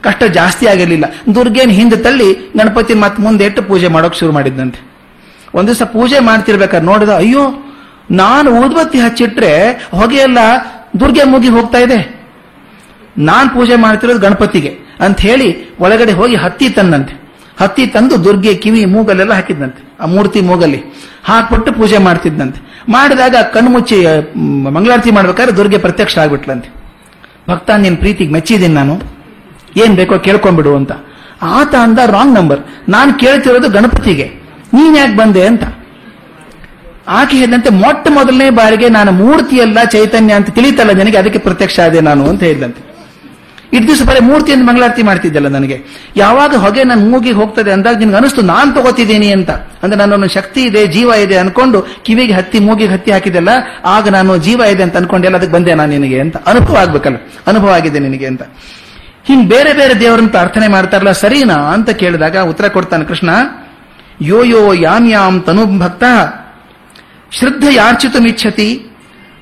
ಕಷ್ಟ 0.00 0.24
ಜಾಸ್ತಿ 0.24 0.66
ಆಗಿರಲಿಲ್ಲ. 0.66 1.04
ದುರ್ಗೆನ 1.34 1.70
ಹಿಂದೆ 1.70 1.96
ತಳ್ಳಿ 1.96 2.34
ಗಣಪತಿ 2.34 2.94
ಮತ್ತೆ 2.94 3.22
ಮುಂದೆ 3.22 3.44
ಇಟ್ಟು 3.44 3.62
ಪೂಜೆ 3.62 3.88
ಮಾಡೋಕೆ 3.88 4.18
ಶುರು 4.18 4.32
ಮಾಡಿದ್ದಂತೆ 4.32 4.94
ಒಂದು 5.54 5.66
ದಿವಸ 5.66 5.82
ಪೂಜೆ 5.82 6.18
ಮಾಡ್ತಿರ್ಬೇಕಾದ್ರೆ 6.18 6.86
ನೋಡಿದ, 6.86 7.08
ಅಯ್ಯೋ, 7.08 7.72
ನಾನು 8.10 8.50
ಊದ್ಬತ್ತಿ 8.50 9.00
ಹಚ್ಚಿಟ್ರೆ 9.00 9.72
ಹೊಗೆಯೆಲ್ಲ 9.90 10.38
ದುರ್ಗೆ 11.00 11.24
ಮುಗಿ 11.24 11.48
ಹೋಗ್ತಾ 11.48 11.78
ಇದೆ. 11.78 12.24
ನಾನು 13.18 13.48
ಪೂಜೆ 13.48 13.76
ಮಾಡ್ತಿರೋದು 13.76 14.18
ಗಣಪತಿಗೆ 14.18 14.78
ಅಂತ 15.00 15.20
ಹೇಳಿ 15.20 15.76
ಒಳಗಡೆ 15.80 16.12
ಹೋಗಿ 16.12 16.34
ಹತ್ತಿ 16.34 16.68
ತಂದಂತೆ 16.68 17.23
ಹತ್ತಿ 17.60 17.86
ತಂದು 17.86 18.24
ದುರ್ಗೆ 18.24 18.54
ಕಿವಿ 18.54 18.84
ಮೂಗಲೆಲ್ಲ 18.84 19.32
ಹಾಕಿದ್ದಂತೆ 19.32 19.82
ಆ 20.00 20.06
ಮೂರ್ತಿ 20.06 20.40
ಮೂಗಲ್ಲಿ. 20.40 20.80
ಹಾಕ್ಬಿಟ್ಟು 21.24 21.72
ಪೂಜೆ 21.72 21.98
ಮಾಡ್ತಿದ್ದಂತೆ 21.98 22.60
ಮಾಡಿದಾಗ 22.88 23.36
ಕಣ್ಣು 23.36 23.70
ಮುಚ್ಚಿ 23.70 23.96
ಮಂಗಳಾರತಿ 24.76 25.10
ಮಾಡ್ಬೇಕಾದ್ರೆ 25.10 25.56
ದುರ್ಗೆ 25.56 25.78
ಪ್ರತ್ಯಕ್ಷ 25.78 26.18
ಆಗ್ಬಿಟ್ಲಂತೆ. 26.18 26.68
ಭಕ್ತ, 27.50 27.70
ನಿನ್ 27.70 27.96
ಪ್ರೀತಿಗೆ 27.96 28.32
ಮೆಚ್ಚಿದ್ದೀನಿ 28.32 28.74
ನಾನು. 28.74 28.94
ಏನ್ 29.76 29.96
ಬೇಕೋ 29.96 30.18
ಕೇಳ್ಕೊಂಡ್ಬಿಡು 30.18 30.76
ಅಂತ. 30.76 30.92
ಆತ 31.42 31.74
ಅಂದ 31.74 31.98
ರಾಂಗ್ 31.98 32.34
ನಂಬರ್ 32.34 32.60
ನಾನು 32.88 33.14
ಕೇಳ್ತಿರೋದು 33.14 33.68
ಗಣಪತಿಗೆ. 33.68 34.26
ನೀನ್ 34.74 34.96
ಯಾಕೆ 34.96 35.16
ಬಂದೆ 35.16 35.46
ಅಂತ. 35.46 35.64
ಆಕೆ 37.08 37.36
ಹೇಳಿದಂತೆ, 37.36 37.70
ಮೊಟ್ಟ 37.70 38.08
ಮೊದಲನೇ 38.10 38.50
ಬಾರಿಗೆ 38.50 38.88
ನಾನು 38.88 39.12
ಮೂರ್ತಿಯಲ್ಲ 39.12 39.84
ಚೈತನ್ಯ 39.84 40.34
ಅಂತ 40.34 40.50
ತಿಳಿತಲ್ಲ 40.50 40.92
ನನಗೆ, 40.98 41.16
ಅದಕ್ಕೆ 41.16 41.38
ಪ್ರತ್ಯಕ್ಷ 41.38 41.80
ಆದೆ 41.80 42.00
ನಾನು 42.00 42.28
ಅಂತ 42.28 42.42
ಹೇಳಿದಂತೆ. 42.42 42.93
ಇಟ್ಟು 43.74 43.86
ದಿವಸ 43.88 44.02
ಬರೀ 44.08 44.20
ಮೂರ್ತಿಯಿಂದ 44.28 44.64
ಮಂಗಳಾರತಿ 44.68 45.02
ಮಾಡ್ತಿದ್ದಲ್ಲ 45.02 45.48
ನನಗೆ. 45.56 45.76
ಯಾವಾಗ 46.16 46.54
ಹೊಗೆ 46.64 46.82
ನನ್ನ 46.90 47.04
ಮೂಗಿಗೆ 47.12 47.36
ಹೋಗ್ತದೆ 47.40 47.70
ಅಂದಾಗ 47.76 47.98
ನಿನ್ಗೆ 48.02 48.16
ಅನಿಸ್ತು, 48.16 48.42
ನಾನು 48.52 48.68
ತಗೋತಿದ್ದೀನಿ 48.76 49.28
ಅಂತ. 49.36 49.50
ಅಂದ್ರೆ 49.82 49.98
ನನ್ನೊಂದು 50.00 50.28
ಶಕ್ತಿ 50.28 50.62
ಇದೆ, 50.62 50.82
ಜೀವ 50.86 51.08
ಇದೆ 51.24 51.36
ಅನ್ಕೊಂಡು 51.36 51.78
ಕಿವಿಗೆ 52.06 52.34
ಹತ್ತಿ, 52.38 52.58
ಮೂಗಿಗೆ 52.58 52.92
ಹತ್ತಿ 52.92 53.12
ಹಾಕಿದೆಲ್ಲ 53.12 53.48
ಆಗ 53.94 54.08
ನಾನು 54.08 54.36
ಜೀವ 54.38 54.60
ಇದೆ 54.74 54.82
ಅಂತ 54.82 54.96
ಅನ್ಕೊಂಡೆಲ್ಲ 54.96 55.36
ಅದಕ್ಕೆ 55.36 55.54
ಬಂದೆ 55.56 55.74
ನಾನು 55.74 55.92
ನಿನಗೆ 55.92 56.20
ಅಂತ. 56.20 56.36
ಅನುಭವ 56.46 56.76
ಆಗ್ಬೇಕಲ್ಲ, 56.76 57.18
ಅನುಭವ 57.46 57.72
ಆಗಿದೆ 57.72 57.98
ನಿನಗೆ 57.98 58.26
ಅಂತ. 58.26 58.42
ಹಿಂಗ್ 59.28 59.44
ಬೇರೆ 59.48 59.72
ಬೇರೆ 59.72 59.94
ದೇವರನ್ನು 60.00 60.30
ಪ್ರಾರ್ಥನೆ 60.30 60.68
ಮಾಡ್ತಾರಲ್ಲ, 60.68 61.12
ಸರಿನಾ 61.22 61.58
ಅಂತ 61.74 61.90
ಕೇಳಿದಾಗ 62.02 62.36
ಉತ್ತರ 62.52 62.68
ಕೊಡ್ತಾನೆ 62.68 63.04
ಕೃಷ್ಣ, 63.04 63.30
ಯೋ 64.20 64.40
ಯೋ, 64.44 64.62
ಯಾಮ್ 64.86 65.06
ಯಾಮ್, 65.10 65.38
ತನು 65.42 65.62
ಭಕ್ತ, 65.78 66.04
ಶ್ರದ್ಧ 67.32 67.64
ಯಾರ್ಚಿತುಮಿಚ್ಛತಿ, 67.70 68.70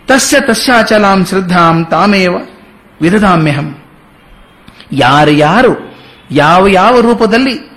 ತಸ್ಯ 0.08 0.36
ತಸ್ಯಾಚಲಾಂ 0.40 1.20
ಶ್ರದ್ಧಾಂ 1.28 1.76
ತಾಮೇವ 1.90 2.34
ವಿದಧಾಮ್ಯಹಂ. 3.00 3.68
ಯಾರು 4.92 5.30
ಯಾರು, 5.30 5.94
ಯಾವ 6.30 6.66
ಯಾವ 6.66 7.00
ರೂಪದಲ್ಲಿ 7.00 7.72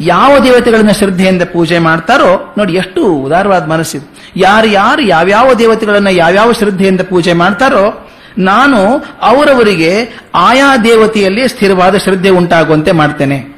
ಯಾವ 0.00 0.38
ದೇವತೆಗಳನ್ನ 0.38 0.90
ಶ್ರದ್ಧೆಯಿಂದ 0.90 1.42
ಪೂಜೆ 1.42 1.78
ಮಾಡ್ತಾರೋ, 1.78 2.54
ನೋಡಿ 2.58 2.72
ಎಷ್ಟು 2.72 3.06
ಉದಾರವಾದ 3.06 3.66
ಮನಸ್ಸಿದೆ 3.66 4.32
ಯಾರು 4.36 4.66
ಯಾರು, 4.66 5.02
ಯಾವ್ಯಾವ 5.02 5.54
ದೇವತೆಗಳನ್ನ 5.54 6.06
ಯಾವ್ಯಾವ 6.06 6.52
ಶ್ರದ್ಧೆಯಿಂದ 6.52 7.00
ಪೂಜೆ 7.00 7.32
ಮಾಡ್ತಾರೋ, 7.32 8.10
ನಾನು 8.38 9.04
ಅವರವರಿಗೆ 9.22 10.08
ಆಯಾ 10.34 10.76
ದೇವತೆಯಲ್ಲಿ 10.76 11.48
ಸ್ಥಿರವಾದ 11.48 11.96
ಶ್ರದ್ಧೆ 11.96 12.28
ಉಂಟಾಗುವಂತೆ 12.28 12.92
ಮಾಡ್ತೇನೆ. 12.92 13.56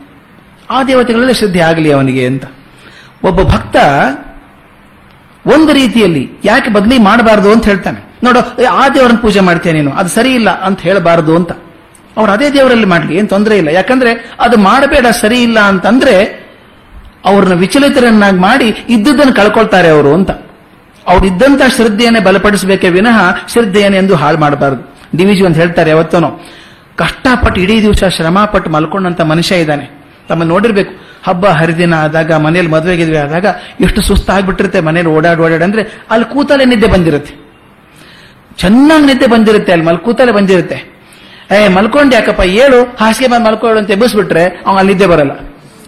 ಆ 0.71 0.83
ದೇವತೆಗಳಲ್ಲಿ 0.83 1.35
ಶ್ರದ್ಧೆ 1.35 1.61
ಆಗಲಿ 1.61 1.93
ಅವನಿಗೆ 1.93 2.27
ಅಂತ. 2.27 2.45
ಒಬ್ಬ 3.25 3.43
ಭಕ್ತ 3.43 3.77
ಒಂದು 5.47 5.73
ರೀತಿಯಲ್ಲಿ 5.73 6.31
ಯಾಕೆ 6.45 6.71
ಬದಲಿ 6.71 6.99
ಮಾಡಬಾರದು 6.99 7.53
ಅಂತ 7.53 7.65
ಹೇಳ್ತಾನೆ. 7.65 8.01
ನೋಡು, 8.25 8.67
ಆ 8.71 8.89
ದೇವರನ್ನ 8.89 9.19
ಪೂಜೆ 9.19 9.41
ಮಾಡ್ತೇನೆ 9.41 9.81
ನೀನು, 9.81 9.97
ಅದು 9.97 10.09
ಸರಿ 10.09 10.49
ಅಂತ 10.49 10.81
ಹೇಳಬಾರದು 10.81 11.37
ಅಂತ. 11.37 11.53
ಅವ್ರು 12.19 12.31
ಅದೇ 12.33 12.49
ದೇವರಲ್ಲಿ 12.57 12.89
ಮಾಡಲಿ, 12.93 13.13
ಏನು 13.19 13.29
ತೊಂದರೆ 13.29 13.55
ಇಲ್ಲ. 13.61 13.71
ಯಾಕಂದ್ರೆ 13.79 14.11
ಅದು 14.41 14.57
ಮಾಡಬೇಡ, 14.59 15.07
ಸರಿ 15.21 15.39
ಇಲ್ಲ 15.43 15.59
ಅಂತಂದ್ರೆ 15.73 16.15
ಅವ್ರನ್ನ 17.25 17.55
ವಿಚಲಿತರನ್ನಾಗಿ 17.63 18.39
ಮಾಡಿ 18.39 18.69
ಇದ್ದದ್ದನ್ನು 18.89 19.35
ಕಳ್ಕೊಳ್ತಾರೆ 19.35 19.89
ಅವರು 19.89 20.11
ಅಂತ. 20.15 20.31
ಅವ್ರು 21.07 21.25
ಇದ್ದಂತ 21.27 21.63
ಶ್ರದ್ಧೆಯನ್ನೇ 21.77 22.21
ಬಲಪಡಿಸಬೇಕೇ 22.21 22.89
ವಿನಃ 22.89 23.19
ಶ್ರದ್ಧೆಯನ್ನು 23.53 23.99
ಎಂದು 23.99 24.15
ಹಾಳು 24.15 24.39
ಮಾಡಬಾರದು. 24.39 24.83
ಡಿವಿಜಿ 25.17 25.45
ಅಂತ 25.47 25.57
ಹೇಳ್ತಾರೆ 25.57 25.91
ಯಾವತ್ತೂ 25.91 26.31
ಕಷ್ಟಪಟ್ಟು 26.97 27.59
ಇಡೀ 27.61 27.77
ದಿವಸ 27.83 28.05
ಶ್ರಮಪಟ್ಟು 28.17 28.71
ಮಲ್ಕೊಂಡಂತ 28.71 29.21
ಮನುಷ್ಯ 29.33 29.57
ಇದ್ದಾನೆ. 29.57 29.85
ತಮ್ಮ 30.29 30.43
ನೋಡಿರ್ಬೇಕು, 30.43 30.93
ಹಬ್ಬ, 31.27 31.47
ಹರಿದಿನ 31.59 31.95
ಆದಾಗ 31.95 32.33
ಮನೇಲಿ 32.47 32.69
ಮದುವೆ 32.69 32.97
ಗಿದ್ವೆ 32.97 33.19
ಆದಾಗ 33.19 33.47
ಎಷ್ಟು 33.81 34.01
ಸುಸ್ತಾಗ್ಬಿಟ್ಟಿರುತ್ತೆ 34.03 34.81
ಮನೇಲಿ 34.81 35.09
ಓಡಾಡ್ 35.09 35.41
ಓಡಾಡ 35.41 35.63
ಅಂದ್ರೆ 35.63 35.83
ಅಲ್ಲಿ 36.11 36.27
ಕೂತಲೆ 36.33 36.65
ನಿದ್ದೆ 36.65 36.89
ಬಂದಿರುತ್ತೆ. 36.95 37.35
ಚೆನ್ನಾಗಿ 38.59 39.07
ನಿದ್ದೆ 39.07 39.27
ಬಂದಿರುತ್ತೆ, 39.27 39.73
ಅಲ್ಲಿ 39.73 39.87
ಮಲ್ 39.87 39.99
ಕೂತಲೆ 39.99 40.33
ಬಂದಿರುತ್ತೆ. 40.33 40.79
ಏ, 41.57 41.69
ಮಲ್ಕೊಂಡು 41.69 42.15
ಯಾಕಪ್ಪ? 42.15 42.41
ಏಳು, 42.41 42.85
ಹಾಸಿಗೆ 42.85 43.31
ಬಂದು 43.31 43.45
ಮಲ್ಕೊಳ್ಳು 43.45 43.79
ಅಂತ 43.79 43.91
ಎಬ್ಬಿಸ್ಬಿಟ್ರೆ 43.91 44.45
ಅವ್ನು 44.45 44.77
ಅಲ್ಲಿ 44.77 44.93
ನಿದ್ದೆ 44.93 45.07
ಬರಲ್ಲ. 45.07 45.33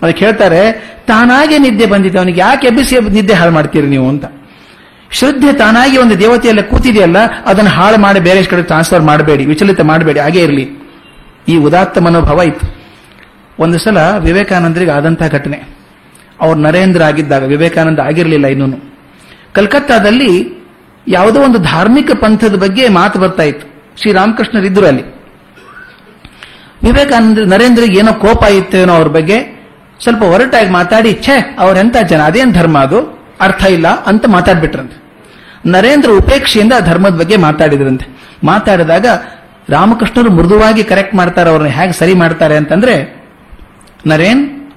ಅದಕ್ಕೆ 0.02 0.24
ಹೇಳ್ತಾರೆ, 0.24 0.72
ತಾನಾಗೆ 1.06 1.58
ನಿದ್ದೆ 1.58 1.86
ಬಂದಿದೆ, 1.86 2.18
ಅವನಿಗೆ 2.18 2.40
ಯಾಕೆ 2.40 2.66
ಎಬ್ಬಿಸಿ 2.66 3.00
ನಿದ್ದೆ 3.00 3.34
ಹಾಳು 3.34 3.50
ಮಾಡ್ತೀರಿ 3.50 3.86
ನೀವು 3.86 4.08
ಅಂತ. 4.08 4.24
ಶ್ರದ್ಧೆ 5.12 5.52
ತಾನಾಗಿ 5.52 5.96
ಒಂದು 5.98 6.20
ದೇವತೆಯಲ್ಲ 6.20 6.60
ಕೂತಿದೆಯಲ್ಲ, 6.60 7.16
ಅದನ್ನು 7.46 7.70
ಹಾಳು 7.70 8.00
ಮಾಡಿ 8.00 8.20
ಬೇರೆ 8.20 8.44
ಕಡೆ 8.44 8.62
ಟ್ರಾನ್ಸ್ಫರ್ 8.62 9.02
ಮಾಡಬೇಡಿ, 9.02 9.44
ವಿಚಲಿತ 9.44 9.80
ಮಾಡಬೇಡಿ, 9.80 10.20
ಹಾಗೆ 10.20 10.40
ಇರಲಿ. 10.42 10.68
ಈ 11.48 11.56
ಉದಾತ್ತ 11.56 11.98
ಮನೋಭಾವ 11.98 12.42
ಇತ್ತು. 12.42 12.80
ಒಂದು 13.58 13.78
ಸಲ 13.78 13.98
ವಿವೇಕಾನಂದರಿಗೆ 14.18 14.90
ಆದಂತಹ 14.90 15.26
ಘಟನೆ. 15.26 15.80
ಅವ್ರು 16.40 16.60
ನರೇಂದ್ರ 16.60 17.02
ಆಗಿದ್ದಾಗ, 17.02 17.44
ವಿವೇಕಾನಂದ 17.44 17.98
ಆಗಿರಲಿಲ್ಲ 17.98 18.46
ಇನ್ನೂ 18.46 18.92
ಕಲ್ಕತ್ತಾದಲ್ಲಿ 19.52 20.60
ಯಾವುದೋ 21.08 21.40
ಒಂದು 21.40 21.58
ಧಾರ್ಮಿಕ 21.58 22.10
ಪಂಥದ 22.20 22.54
ಬಗ್ಗೆ 22.54 22.88
ಮಾತು 22.88 23.18
ಬರ್ತಾ 23.18 23.42
ಇತ್ತು. 23.42 23.66
ಶ್ರೀರಾಮಕೃಷ್ಣರಿದ್ದರು 24.00 24.86
ಅಲ್ಲಿ. 24.86 25.19
ವಿವೇಕಾನಂದ 26.82 27.38
ನರೇಂದ್ರಿಗೆ 27.38 27.98
ಏನೋ 27.98 28.12
ಕೋಪ 28.12 28.44
ಇತ್ತೇನೋ 28.44 28.92
ಅವ್ರ 28.92 29.08
ಬಗ್ಗೆ 29.08 29.60
ಸ್ವಲ್ಪ 30.02 30.22
ಒರಟಾಗಿ 30.22 30.70
ಮಾತಾಡಿ, 30.70 31.12
ಛೇ 31.14 31.56
ಅವ್ರೆಂತ 31.58 31.96
ಜನ? 32.08 32.20
ಅದೇನ್ 32.20 32.54
ಧರ್ಮ 32.54 32.78
ಅದು? 32.78 33.20
ಅರ್ಥ 33.40 33.64
ಇಲ್ಲ 33.64 33.88
ಅಂತ 33.88 34.26
ಮಾತಾಡ್ಬಿಟ್ರಂತೆ. 34.26 35.02
ನರೇಂದ್ರ 35.66 36.10
ಉಪೇಕ್ಷೆಯಿಂದ 36.10 36.72
ಧರ್ಮದ 36.84 37.18
ಬಗ್ಗೆ 37.18 37.36
ಮಾತಾಡಿದ್ರಂತೆ. 37.36 38.06
ಮಾತಾಡಿದಾಗ 38.44 39.06
ರಾಮಕೃಷ್ಣರು 39.68 40.30
ಮೃದುವಾಗಿ 40.30 40.84
ಕರೆಕ್ಟ್ 40.84 41.14
ಮಾಡ್ತಾರೆ, 41.14 41.50
ಅವ್ರನ್ನ 41.50 41.68
ಹೇಗೆ 41.68 41.92
ಸರಿ 41.92 42.14
ಮಾಡ್ತಾರೆ 42.14 42.56
ಅಂತಂದ್ರೆ, 42.56 43.24
ನರೇನ್, 44.06 44.72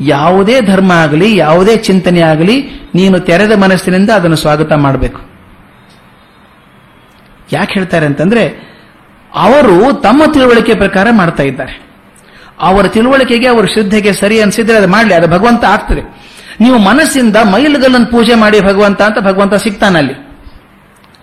ಯಾವುದೇ 0.00 0.60
ಧರ್ಮ 0.60 0.92
ಆಗಲಿ, 0.92 1.36
ಯಾವುದೇ 1.36 1.76
ಚಿಂತನೆ 1.76 2.20
ಆಗಲಿ, 2.20 2.88
ನೀನು 2.94 3.20
ತೆರೆದ 3.20 3.52
ಮನಸ್ಸಿನಿಂದ 3.52 4.10
ಅದನ್ನು 4.10 4.36
ಸ್ವಾಗತ 4.36 4.72
ಮಾಡಬೇಕು. 4.72 5.20
ಯಾಕೆ 7.52 7.72
ಹೇಳ್ತಾರೆ 7.72 8.06
ಅಂತಂದ್ರೆ 8.06 8.68
ಅವರು 9.34 10.00
ತಮ್ಮ 10.00 10.22
ತಿಳುವಳಿಕೆ 10.32 10.74
ಪ್ರಕಾರ 10.74 11.06
ಮಾಡ್ತಾ 11.10 11.42
ಇದ್ದಾರೆ. 11.42 11.88
ಅವರ 12.60 12.86
ತಿಳುವಳಿಕೆಗೆ, 12.86 13.46
ಅವರ 13.46 13.64
ಶ್ರದ್ಧೆಗೆ 13.64 14.12
ಸರಿ 14.12 14.40
ಅನ್ಸಿದ್ರೆ 14.40 14.78
ಅದು 14.78 14.88
ಮಾಡಲಿ, 14.88 15.14
ಅದು 15.14 15.28
ಭಗವಂತ 15.28 15.64
ಆಗ್ತದೆ. 15.64 16.28
ನೀವು 16.60 16.78
ಮನಸ್ಸಿಂದ 16.78 17.36
ಮೈಲುಗಲ್ಲನ್ನು 17.36 18.06
ಪೂಜೆ 18.06 18.34
ಮಾಡಿ 18.34 18.60
ಭಗವಂತ 18.60 19.02
ಅಂತ 19.02 19.18
ಭಗವಂತ 19.18 19.54
ಸಿಗ್ತಾನಲ್ಲಿ 19.54 20.28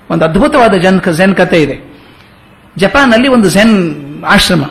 ಒಂದು 0.09 0.25
ಅದ್ಭುತವಾದ 0.25 0.73
ಜನ್ 0.73 1.01
ಜೆನ್ 1.13 1.35
ಕಥೆ 1.35 1.61
ಇದೆ. 1.61 1.95
ಜಪಾನ್ನಲ್ಲಿ 2.77 3.27
ಒಂದು 3.27 3.49
ಝೆನ್ 3.49 3.95
ಆಶ್ರಮ. 4.27 4.63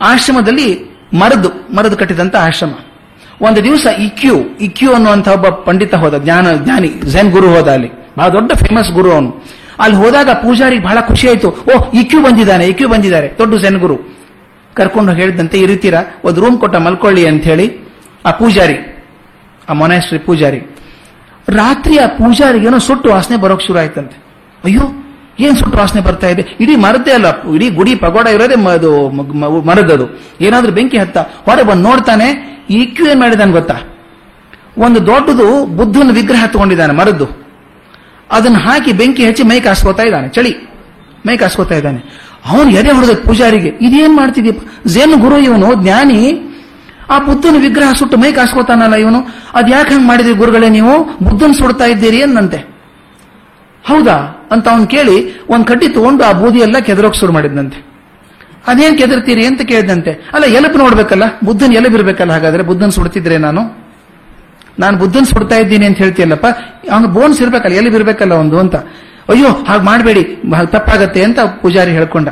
ಆಶ್ರಮದಲ್ಲಿ 0.00 0.98
ಮರದು 1.14 1.76
ಮರದು 1.76 1.96
ಕಟ್ಟಿದಂತ 1.96 2.36
ಆಶ್ರಮ. 2.36 2.70
ಒಂದು 3.40 3.64
ದಿವಸ 3.64 3.86
ಇಕ್ಯೂ 3.98 4.38
ಇಕ್ಯೂ 4.60 4.94
ಅನ್ನುವಂಥ 4.94 5.28
ಒಬ್ಬ 5.28 5.48
ಪಂಡಿತ 5.48 5.94
ಹೋದ, 5.94 6.18
ಜ್ಞಾನ, 6.18 6.56
ಜ್ಞಾನಿ, 6.56 6.88
ಝೆನ್ 7.02 7.30
ಗುರು 7.30 7.48
ಹೋದ 7.48 7.68
ಅಲ್ಲಿ. 7.68 7.90
ಬಹಳ 8.18 8.28
ದೊಡ್ಡ 8.28 8.52
ಫೇಮಸ್ 8.52 8.92
ಗುರು 8.92 9.12
ಅವನು. 9.12 9.61
ಅಲ್ಲಿ 9.84 9.96
ಹೋದಾಗ 10.02 10.30
ಪೂಜಾರಿಗೆ 10.44 10.82
ಬಹಳ 10.88 10.98
ಖುಷಿ 11.10 11.26
ಆಯಿತು. 11.30 11.48
ಓ 11.70 11.74
ಇಕ್ಯೂ 12.00 12.18
ಬಂದಿದ್ದಾನೆ 12.26 12.64
ಇಕ್ಯೂ 12.72 12.88
ಬಂದಿದ್ದಾರೆ. 12.94 13.28
ದೊಡ್ಡ 13.40 13.60
ಸೆನ್ಗುರು 13.64 13.96
ಕರ್ಕೊಂಡು 14.76 15.12
ಹೇಳಿದಂತೆ, 15.20 15.56
ಇರಿತೀರಾ? 15.64 16.00
ಒಂದು 16.28 16.38
ರೂಮ್ 16.42 16.56
ಕೊಟ್ಟ 16.62 16.76
ಮಲ್ಕೊಳ್ಳಿ 16.86 17.22
ಅಂತ 17.30 17.44
ಹೇಳಿ 17.50 17.66
ಆ 18.28 18.30
ಪೂಜಾರಿ, 18.40 18.76
ಆ 19.68 19.74
ಮೊನಾಸ್ಟ್ರಿ 19.80 20.20
ಪೂಜಾರಿ. 20.28 20.60
ರಾತ್ರಿ 21.60 21.94
ಆ 22.04 22.06
ಪೂಜಾರಿಗೇನೋ 22.18 22.78
ಸುಟ್ಟು 22.88 23.08
ವಾಸನೆ 23.14 23.36
ಬರೋಕೆ 23.44 23.64
ಶುರು 23.66 23.78
ಆಯ್ತಂತೆ. 23.82 24.16
ಅಯ್ಯೋ, 24.64 24.84
ಏನ್ 25.44 25.56
ಸುಟ್ಟು 25.60 25.76
ವಾಸನೆ 25.80 26.00
ಬರ್ತಾ 26.08 26.28
ಇದೆ? 26.34 26.42
ಇಡೀ 26.62 26.74
ಮರದ್ದೇ 26.84 27.12
ಅಲ್ಲ, 27.18 27.28
ಇಡೀ 27.56 27.68
ಗುಡಿ 27.78 27.92
ಪಗೋಡ 28.04 28.26
ಇರೋದೇ 28.36 28.56
ಅದು 28.78 28.90
ಮರದದು 29.70 30.06
ಏನಾದ್ರೂ 30.46 30.72
ಬೆಂಕಿ 30.78 30.98
ಹತ್ತ, 31.02 31.18
ಹೊರಗೆ 31.46 31.66
ಬಂದು 31.70 31.84
ನೋಡ್ತಾನೆ 31.90 32.28
ಇಕ್ಯೂ 32.80 33.06
ಏನ್ 33.12 33.20
ಮಾಡಿದಾನೆ 33.24 33.54
ಗೊತ್ತಾ? 33.58 33.76
ಒಂದು 34.84 34.98
ದೊಡ್ಡದು 35.10 35.46
ಬುದ್ಧನ 35.78 36.10
ವಿಗ್ರಹ 36.18 36.42
ತಗೊಂಡಿದ್ದಾನೆ 36.52 36.94
ಮರದ್ದು. 37.00 37.26
ಅದನ್ನ 38.32 38.56
ಹಾಕಿ 38.56 38.92
ಬೆಂಕಿ 38.92 39.26
ಹಚ್ಚಿ 39.26 39.42
ಮೈ 39.42 39.60
ಕಾಸ್ಕೋತಾ 39.60 40.02
ಇದ್ದಾನೆ. 40.02 40.28
ಚಳಿ. 40.28 40.52
ಮೈ 41.26 41.36
ಕಾಸ್ಕೋತಾ 41.36 41.74
ಇದ್ದಾನೆ. 41.74 42.32
ಅವನು 42.46 42.70
ಎದೆ 42.70 42.90
ಹೊಡೆದ 42.90 43.10
ಪೂಜಾರಿಗೆ, 43.26 43.68
ಇದೇನ್ 43.68 44.16
ಮಾಡ್ತಿದ್ದೀಪ 44.16 44.62
ಜೇನು 44.86 45.16
ಗುರು 45.16 45.38
ಇವನು, 45.38 45.74
ಜ್ಞಾನಿ. 45.74 46.48
ಆ 47.10 47.18
ಬುದ್ಧನ 47.18 47.56
ವಿಗ್ರಹ 47.60 47.92
ಸುಟ್ಟು 47.92 48.16
ಮೈ 48.16 48.32
ಕಾಸ್ಕೋತಾನಲ್ಲ 48.32 48.94
ಇವನು? 48.94 49.18
ಅದ್ 49.54 49.70
ಯಾಕೆ 49.70 49.94
ಹಂಗ್ 49.94 50.08
ಮಾಡಿದ್ರಿ 50.08 50.34
ಗುರುಗಳೇ 50.34 50.68
ನೀವು? 50.68 51.04
ಬುದ್ಧನ್ 51.22 51.54
ಸುಡ್ತಾ 51.54 51.84
ಇದ್ದೀರಿ 51.84 52.22
ಅನ್ನಂತೆ. 52.22 52.56
ಹೌದಾ? 53.84 54.48
ಅಂತ 54.50 54.68
ಅವನು 54.68 54.86
ಕೇಳಿ, 54.86 55.46
ಒಂದು 55.48 55.64
ಕಡ್ಡಿ 55.64 55.88
ತಗೊಂಡು 55.88 56.24
ಆ 56.24 56.32
ಬೂದಿ 56.32 56.58
ಎಲ್ಲ 56.58 56.78
ಕೆದರೋಕ್ 56.78 57.16
ಶುರು 57.16 57.32
ಮಾಡಿದ್ನಂತೆ. 57.32 57.86
ಅದೇನ್ 58.66 58.98
ಕೆದರ್ತೀರಿ? 58.98 59.46
ಅಂತ 59.46 59.62
ಕೇಳಿದಂತೆ 59.62 60.30
ಅಲ್ಲ, 60.32 60.44
ಎಲಬ್ 60.44 60.78
ನೋಡ್ಬೇಕಲ್ಲ. 60.78 61.22
ಬುದ್ಧನ್ 61.44 61.74
ಎಲಬಿರ್ಬೇಕಲ್ಲ, 61.74 62.32
ಹಾಗಾದ್ರೆ 62.32 62.62
ಬುದ್ಧನ್ 62.62 62.90
ಸುಡ್ತಿದ್ರೆ 62.90 63.38
ನಾನು 63.38 63.81
ನಾನು 64.78 64.98
ಬುದ್ಧನ್ 64.98 65.26
ಸುಡ್ತಾ 65.26 65.56
ಇದ್ದೀನಿ 65.56 65.86
ಅಂತ 65.86 65.98
ಹೇಳ್ತೀಯಲ್ಲಪ್ಪ, 65.98 66.46
ಅವನು 66.92 67.08
ಬೋನ್ಸ್ 67.08 67.42
ಇರ್ಬೇಕಲ್ಲ, 67.42 67.74
ಎಲ್ಲಿ 67.74 67.90
ಬಿರ್ಬೇಕಲ್ಲ 67.90 68.32
ಒಂದು 68.32 68.58
ಅಂತ. 68.58 68.76
ಅಯ್ಯೋ, 69.28 69.48
ಹಾಗೆ 69.48 69.82
ಮಾಡಬೇಡಿ 69.82 70.22
ತಪ್ಪಾಗತ್ತೆ 70.66 71.24
ಅಂತ 71.24 71.40
ಪೂಜಾರಿ 71.40 71.90
ಹೇಳ್ಕೊಂಡ. 71.90 72.28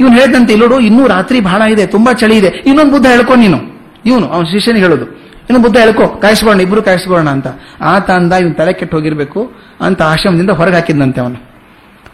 ಇವನು 0.00 0.14
ಹೇಳ್ದಂತೆ, 0.14 0.52
ಇಲ್ಲೋಡು, 0.52 0.80
ಇನ್ನೂ 0.80 1.06
ರಾತ್ರಿ 1.06 1.40
ಬಹಳ 1.40 1.62
ಇದೆ, 1.62 1.86
ತುಂಬಾ 1.86 2.12
ಚಳಿ 2.12 2.36
ಇದೆ. 2.36 2.48
ಇನ್ನೊಂದು 2.48 2.92
ಬುದ್ಧ 2.92 3.06
ಹೇಳ್ಕೊ 3.06 3.34
ನೀನು. 3.34 3.58
ಇವನು, 4.06 4.26
ಅವನ 4.26 4.44
ಶಿಷ್ಯನಿಗೆ 4.44 4.84
ಹೇಳೋದು. 4.84 5.04
ಇನ್ನು 5.50 5.62
ಬುದ್ಧ 5.62 5.76
ಹೇಳ್ಕೊ 5.76 6.08
ಕಾಯಿಸ್ಕೊಳ್ಳೋಣ 6.08 6.60
ಇಬ್ರು 6.60 6.82
ಕಾಯಿಸ್ಕೊಳ್ಳೋಣ 6.82 7.28
ಅಂತ. 7.28 7.46
ಆತ 7.82 8.10
ಅಂದ 8.10 8.32
ಇವನು 8.32 8.54
ತಲೆ 8.54 8.72
ಕೆಟ್ಟು 8.72 8.96
ಹೋಗಿರ್ಬೇಕು 8.96 9.52
ಅಂತ 9.80 10.02
ಆಶ್ರಮದಿಂದ 10.02 10.50
ಹೊರಗೆ 10.50 10.74
ಹಾಕಿದ್ನಂತೆ 10.74 11.20
ಅವನು. 11.20 11.34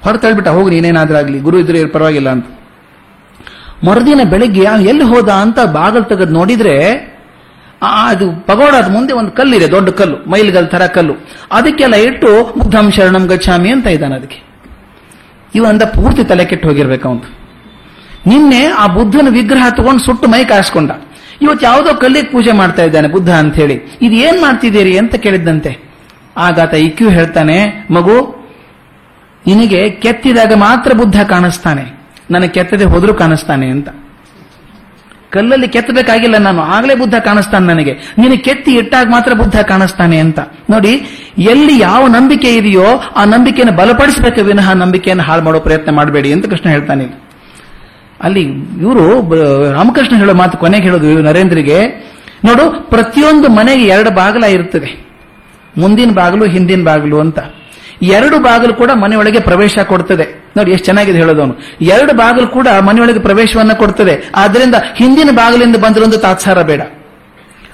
ಹೊರ 0.01 0.17
ತಳ್ಬಿಟ್ಟ, 0.17 0.49
ಹೋಗಿ, 0.49 0.81
ನೀನೇನಾದ್ರಾಗ್ಲಿ, 0.81 1.41
ಗುರು 1.41 1.59
ಇದ್ರೆ 1.59 1.87
ಪರವಾಗಿಲ್ಲ 1.87 2.29
ಅಂತ. 2.29 2.47
ಮರುದಿನ 3.89 4.21
ಬೆಳಿಗ್ಗೆ 4.31 4.61
ಎಲ್ಲಿ 4.61 5.05
ಹೋದ 5.05 5.29
ಅಂತ 5.29 5.59
ಬಾಗಲ್ 5.73 6.05
ತೆಗೆದು 6.05 6.33
ನೋಡಿದ್ರೆ 6.33 6.75
ಅದು 7.83 8.47
ಪಗೋಡದ 8.47 8.91
ಮುಂದೆ 8.91 9.13
ಒಂದು 9.13 9.31
ಕಲ್ಲಿದೆ, 9.31 9.71
ದೊಡ್ಡ 9.71 9.89
ಕಲ್ಲು, 9.89 10.31
ಮೈಲ್ಗಲ್ 10.31 10.69
ತರ 10.69 10.87
ಕಲ್ಲು. 10.87 11.15
ಅದಕ್ಕೆಲ್ಲ 11.53 11.95
ಇಟ್ಟು 11.95 12.55
ಬುದ್ಧಂ 12.59 12.91
ಶರಣಂ 12.91 13.27
ಗಚ್ಚಾಮಿ 13.27 13.71
ಅಂತ 13.71 13.87
ಇದ್ದಾನೆ 13.87 14.15
ಅದಕ್ಕೆ. 14.15 14.43
ಇವನಂದ 15.55 15.83
ಪೂರ್ತಿ 15.83 16.25
ತಲೆ 16.25 16.45
ಕೆಟ್ಟು 16.45 16.69
ಹೋಗಿರ್ಬೇಕು 16.69 17.09
ಅವನು. 17.09 17.39
ನಿನ್ನೆ 18.27 18.67
ಆ 18.67 18.87
ಬುದ್ಧನ 18.87 19.29
ವಿಗ್ರಹ 19.31 19.71
ತಗೊಂಡು 19.71 20.01
ಸುಟ್ಟು 20.01 20.29
ಮೈ 20.29 20.45
ಕಾಯಿಸ್ಕೊಂಡ. 20.45 20.91
ಇವತ್ತು 21.43 21.67
ಯಾವುದೋ 21.67 21.95
ಕಲ್ಲಿಗೆ 21.95 22.27
ಪೂಜೆ 22.27 22.53
ಮಾಡ್ತಾ 22.53 22.83
ಇದ್ದಾನೆ 22.83 23.09
ಬುದ್ಧ 23.09 23.31
ಅಂತ 23.31 23.55
ಹೇಳಿ 23.55 23.75
ಇದು 23.75 24.15
ಏನ್ 24.15 24.43
ಮಾಡ್ತಿದ್ದೀರಿ 24.43 24.99
ಅಂತ 24.99 25.15
ಕೇಳಿದ್ದಂತೆ. 25.15 25.79
ಆಗಾತ 26.37 26.75
ಇಕ್ಯೂ 26.75 27.09
ಹೇಳ್ತಾನೆ, 27.09 27.87
ಮಗು, 27.91 28.47
ನಿನಗೆ 29.47 29.91
ಕೆತ್ತಿದಾಗ 29.91 30.53
ಮಾತ್ರ 30.53 30.93
ಬುದ್ಧ 30.93 31.23
ಕಾಣಿಸ್ತಾನೆ. 31.23 31.99
ನನಗೆ 32.31 32.49
ಕೆತ್ತದೆ 32.49 32.85
ಹೋದ್ರೂ 32.85 33.15
ಕಾಣಿಸ್ತಾನೆ 33.15 33.67
ಅಂತ. 33.67 33.89
ಕಲ್ಲಲ್ಲಿ 35.31 35.69
ಕೆತ್ತಬೇಕಾಗಿಲ್ಲ 35.69 36.37
ನಾನು. 36.39 36.61
ಆಗಲೇ 36.63 36.95
ಬುದ್ಧ 36.95 37.15
ಕಾಣಿಸ್ತಾನೆ 37.15 37.67
ನನಗೆ. 37.67 37.93
ನೀನು 38.19 38.45
ಕೆತ್ತಿ 38.45 38.73
ಇಟ್ಟಾಗ 38.75 39.07
ಮಾತ್ರ 39.11 39.33
ಬುದ್ಧ 39.33 39.57
ಕಾಣಿಸ್ತಾನೆ 39.61 40.19
ಅಂತ. 40.19 40.41
ನೋಡಿ, 40.71 40.93
ಎಲ್ಲಿ 41.39 41.79
ಯಾವ 41.79 42.07
ನಂಬಿಕೆ 42.07 42.51
ಇದೆಯೋ 42.57 42.87
ಆ 43.17 43.25
ನಂಬಿಕೆಯನ್ನು 43.25 43.77
ಬಲಪಡಿಸಬೇಕು 43.77 44.41
ವಿನಃ 44.41 44.73
ನಂಬಿಕೆಯನ್ನು 44.73 45.25
ಹಾಳು 45.25 45.43
ಮಾಡೋ 45.43 45.61
ಪ್ರಯತ್ನ 45.61 45.91
ಮಾಡಬೇಡಿ 45.91 46.33
ಅಂತ 46.33 46.47
ಕೃಷ್ಣ 46.47 46.71
ಹೇಳ್ತಾನೆ. 46.71 47.07
ಅಲ್ಲಿ 48.23 48.43
ಇವರು 48.81 49.05
ರಾಮಕೃಷ್ಣ 49.73 50.17
ಹೇಳೋ 50.17 50.35
ಮಾತು 50.35 50.59
ಕೊನೆಗೆ 50.59 50.85
ಹೇಳೋದು 50.85 51.23
ನರೇಂದ್ರಿಗೆ. 51.23 51.79
ನೋಡು, 52.45 52.91
ಪ್ರತಿಯೊಂದು 52.91 53.49
ಮನೆಗೆ 53.49 53.85
ಎರಡು 53.85 54.11
ಬಾಗಿಲ 54.11 54.45
ಇರುತ್ತದೆ 54.45 54.91
ಮುಂದಿನ 55.79 56.11
ಬಾಗಿಲು, 56.11 56.45
ಹಿಂದಿನ 56.45 56.85
ಬಾಗಿಲು 56.85 57.21
ಅಂತ. 57.21 57.39
ಎರಡು 58.03 58.39
ಬಾಗಿಲು 58.39 58.75
ಕೂಡ 58.75 58.91
ಮನೆಯೊಳಗೆ 58.95 59.41
ಪ್ರವೇಶ 59.41 59.79
ಕೊಡ್ತದೆ. 59.79 60.45
ನೋಡಿ, 60.57 60.71
ಎಷ್ಟು 60.71 60.85
ಚೆನ್ನಾಗಿದೆ 60.85 61.19
ಹೇಳೋದವನು 61.19 61.55
ಎರಡು 61.81 62.13
ಬಾಗಿಲು 62.13 62.47
ಕೂಡ 62.47 62.69
ಮನೆಯೊಳಗೆ 62.81 63.19
ಪ್ರವೇಶವನ್ನ 63.19 63.73
ಕೊಡ್ತದೆ. 63.73 64.31
ಆದ್ರಿಂದ 64.37 64.75
ಹಿಂದಿನ 64.97 65.31
ಬಾಗಿಲಿಂದ 65.31 65.77
ಬಂದಿರೊಂದು 65.77 66.19
ತಾತ್ಸಾರ 66.19 66.63
ಬೇಡ. 66.63 66.81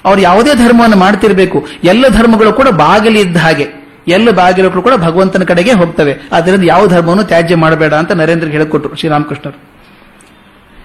ಅವ್ರು 0.04 0.23
ಯಾವುದೇ 0.23 0.54
ಧರ್ಮವನ್ನು 0.54 0.97
ಮಾಡ್ತಿರ್ಬೇಕು. 0.97 1.66
ಎಲ್ಲ 1.85 2.09
ಧರ್ಮಗಳು 2.09 2.52
ಕೂಡ 2.52 2.69
ಬಾಗಿಲಿದ್ದ 2.69 3.37
ಹಾಗೆ. 3.37 3.66
ಎಲ್ಲ 4.09 4.31
ಬಾಗಿಲುಗಳು 4.31 4.83
ಕೂಡ 4.83 4.93
ಭಗವಂತನ 4.97 5.45
ಕಡೆಗೆ 5.45 5.73
ಹೋಗ್ತವೆ. 5.73 6.16
ಆದ್ರಿಂದ 6.33 6.62
ಯಾವ 6.64 6.87
ಧರ್ಮವನ್ನು 6.87 7.25
ತ್ಯಾಜ್ಯ 7.25 7.57
ಮಾಡಬೇಡ 7.57 7.95
ಅಂತ 7.95 8.12
ನರೇಂದ್ರ 8.12 8.49
ಹೇಳಿಕೊಟ್ರು 8.49 8.97
ಶ್ರೀರಾಮಕೃಷ್ಣರು. 8.97 9.62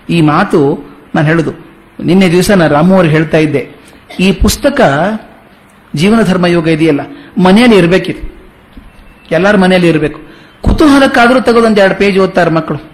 ಈ 0.09 0.21
ಮಾತು 0.21 0.89
ನಾನು 1.15 1.27
ಹೇಳುದು. 1.27 1.51
ನಿನ್ನೆ 2.03 2.31
ದಿವಸ 2.31 2.51
ನಾನು 2.51 2.73
ರಾಮು 2.73 3.03
ಹೇಳ್ತಾ 3.03 3.37
ಇದ್ದೆ. 3.37 3.75
ಈ 4.19 4.31
ಪುಸ್ತಕ 4.31 4.81
ಜೀವನ 5.95 6.21
ಧರ್ಮ 6.21 6.45
ಯೋಗ 6.45 6.67
ಇದೆಯಲ್ಲ, 6.67 7.01
ಮನೆಯಲ್ಲಿ 7.43 7.77
ಇರಬೇಕಿದೆ. 7.77 8.38
ಎಲ್ಲರ 9.31 9.57
ಮನೆಯಲ್ಲಿ 9.57 9.87
ಇರಬೇಕು. 9.87 10.21
ಕುತೂಹಲಕ್ಕಾದ್ರೂ 10.61 11.39
ತೆಗೆದೊಂದು 11.39 11.81
ಎರಡು 11.81 11.95
ಪೇಜ್ 11.95 12.19
ಓದ್ತಾರೆ 12.19 12.49
ಮಕ್ಕಳು. 12.49 12.91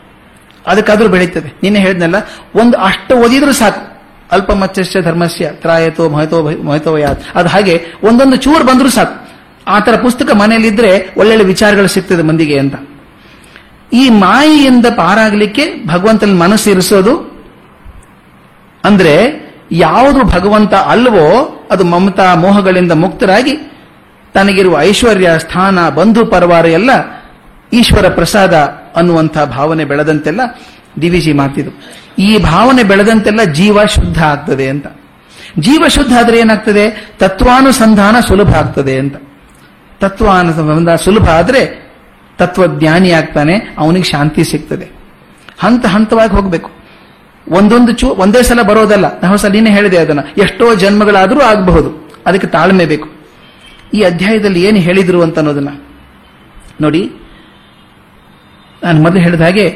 ಅದಕ್ಕಾದ್ರೂ 0.67 1.09
ಬೆಳೀತದೆ. 1.09 1.53
ನಿನ್ನೆ 1.63 1.79
ಹೇಳಿದ್ನಲ್ಲ, 1.79 2.15
ಒಂದು 2.55 2.77
ಅಷ್ಟು 2.77 3.15
ಓದಿದ್ರೂ 3.15 3.51
ಸಾಕು. 3.51 3.95
ಅಲ್ಪಮತ್ಯಸ್ಯ 4.31 5.01
ಧರ್ಮಸ್ಯ, 5.01 5.49
ತ್ರಾಯತೋ, 5.51 6.09
ಮಹತೋ 6.09 6.49
ಮಹತೋ, 6.63 6.97
ಯಾತ್. 6.97 7.23
ಅದು 7.35 7.49
ಹಾಗೆ 7.49 7.85
ಒಂದೊಂದು 8.03 8.35
ಚೂರು 8.35 8.63
ಬಂದರೂ 8.63 8.89
ಸಾಕು. 8.89 9.29
ಆ 9.67 9.79
ತರ 9.79 9.95
ಪುಸ್ತಕ 9.95 10.31
ಮನೆಯಲ್ಲಿದ್ರೆ 10.31 11.13
ಒಳ್ಳೊಳ್ಳೆ 11.17 11.43
ವಿಚಾರಗಳು 11.43 11.87
ಸಿಗ್ತದೆ 11.87 12.23
ಮಂದಿಗೆ 12.23 12.59
ಅಂತ. 12.59 12.75
ಈ 13.93 14.09
ಮಾಯೆಯಿಂದ 14.09 14.85
ಪಾರಾಗಲಿಕ್ಕೆ 14.95 15.87
ಭಗವಂತನ 15.87 16.37
ಮನಸ್ಸು 16.37 16.69
ಇರಿಸೋದು 16.69 17.35
ಅಂದ್ರೆ 18.83 19.45
ಯಾವುದು 19.71 20.23
ಭಗವಂತ 20.23 20.73
ಅಲ್ವೋ 20.73 21.27
ಅದು 21.71 21.83
ಮಮತಾ 21.83 22.35
ಮೋಹಗಳಿಂದ 22.35 22.91
ಮುಕ್ತರಾಗಿ 22.91 23.74
ತನಗಿರುವ 24.35 24.81
ಐಶ್ವರ್ಯ, 24.81 25.31
ಸ್ಥಾನ, 25.37 25.89
ಬಂಧು, 25.89 26.25
ಪರವಾರ 26.25 26.65
ಎಲ್ಲ 26.65 26.89
ಈಶ್ವರ 27.73 28.09
ಪ್ರಸಾದ 28.09 28.53
ಅನ್ನುವಂಥ 28.95 29.37
ಭಾವನೆ 29.39 29.85
ಬೆಳೆದಂತೆಲ್ಲ 29.85 30.41
ದಿವಿಜಿ 31.01 31.33
ಮಾಡ್ತಿದ್ರು. 31.33 31.81
ಈ 32.19 32.37
ಭಾವನೆ 32.37 32.83
ಬೆಳೆದಂತೆಲ್ಲ 32.83 33.43
ಜೀವ 33.43 33.85
ಶುದ್ಧ 33.85 34.23
ಆಗ್ತದೆ 34.23 34.69
ಅಂತ. 34.69 34.87
ಜೀವ 35.59 35.83
ಶುದ್ಧ 35.87 36.13
ಆದರೆ 36.13 36.39
ಏನಾಗ್ತದೆ? 36.39 37.13
ತತ್ವಾನುಸಂಧಾನ 37.19 38.19
ಸುಲಭ 38.19 38.55
ಆಗ್ತದೆ 38.55 38.99
ಅಂತ. 38.99 39.15
ತತ್ವಾನುಸಂಧಾನ 39.99 40.95
ಸುಲಭ 40.95 41.29
ಆದರೆ 41.29 41.91
ತತ್ವಜ್ಞಾನಿ 42.37 43.11
ಆಗ್ತಾನೆ, 43.11 43.75
ಅವನಿಗೆ 43.77 44.03
ಶಾಂತಿ 44.03 44.43
ಸಿಗ್ತದೆ. 44.43 44.87
ಹಂತ 45.59 45.85
ಹಂತವಾಗಿ 45.85 46.31
ಹೋಗಬೇಕು. 46.31 46.71
ಒಂದೊಂದು 47.49 47.93
ಚೂ, 47.93 48.07
ಒಂದೇ 48.07 48.43
ಸಲ 48.43 48.61
ಬರೋದಲ್ಲ. 48.61 49.19
ನಾವು 49.19 49.37
ಸಲ 49.37 49.49
ನೀನೇ 49.49 49.69
ಹೇಳಿದೆ 49.69 49.97
ಅದನ್ನ. 49.97 50.19
ಎಷ್ಟೋ 50.37 50.75
ಜನ್ಮಗಳಾದರೂ 50.75 51.41
ಆಗಬಹುದು. 51.41 52.21
ಅದಕ್ಕೆ 52.25 52.47
ತಾಳ್ಮೆ 52.47 52.85
ಬೇಕು. 52.85 53.14
ಈ 53.93 54.01
ಅಧ್ಯಾಯದಲ್ಲಿ 54.01 54.63
ಏನು 54.63 54.77
ಹೇಳಿದ್ರು 54.77 55.21
ಅಂತ 55.21 55.37
ಅನ್ನೋದನ್ನ 55.37 55.69
ನೋಡಿ, 56.81 57.11
ನಾನು 58.83 59.01
ಮೊದಲು 59.01 59.19
ಹೇಳಿದ 59.19 59.41
ಹಾಗೆ, 59.41 59.69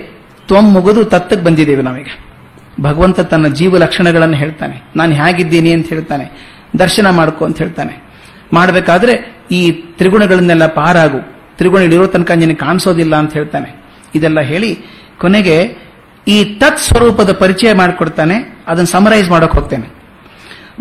ತ್ವಂ 0.47 0.71
ಮುಗಿದು 0.71 1.05
ತತ್ತಕ್ಕೆ 1.05 1.45
ಬಂದಿದ್ದೇವೆ 1.45 1.81
ನಾವೀಗ. 1.81 2.07
ಭಗವಂತ 2.81 3.19
ತನ್ನ 3.19 3.47
ಜೀವ 3.47 3.77
ಲಕ್ಷಣಗಳನ್ನು 3.77 4.35
ಹೇಳ್ತಾನೆ. 4.35 4.83
ನಾನು 4.95 5.13
ಹೇಗಿದ್ದೀನಿ 5.13 5.73
ಅಂತ 5.73 5.89
ಹೇಳ್ತಾನೆ. 5.89 6.49
ದರ್ಶನ 6.79 7.09
ಮಾಡ್ಕೊ 7.09 7.45
ಅಂತ 7.45 7.57
ಹೇಳ್ತಾನೆ. 7.57 8.03
ಮಾಡಬೇಕಾದ್ರೆ 8.53 9.37
ಈ 9.51 9.71
ತ್ರಿಗುಣಗಳನ್ನೆಲ್ಲ 9.71 10.67
ಪಾರಾಗು. 10.67 11.19
ತ್ರಿಗುಣಗಳಿರೋ 11.57 12.07
ತನಕ 12.07 12.31
ನಿನಗೆ 12.31 12.55
ಕಾಣಿಸೋದಿಲ್ಲ 12.55 13.15
ಅಂತ 13.15 13.33
ಹೇಳ್ತಾನೆ. 13.33 13.83
ಇದೆಲ್ಲ 14.15 14.39
ಹೇಳಿ 14.39 14.79
ಕೊನೆಗೆ 15.21 15.77
ಈ 16.27 16.43
ತತ್ 16.43 16.77
ಸ್ವರೂಪದ 16.77 17.31
ಪರಿಚಯ 17.31 17.73
ಮಾಡಿಕೊಡ್ತಾನೆ. 17.73 18.63
ಅದನ್ನು 18.67 18.87
ಸಮರೈಸ್ 18.87 19.29
ಮಾಡೋಕೆ 19.29 19.57
ಹೋಗ್ತೇನೆ. 19.57 19.87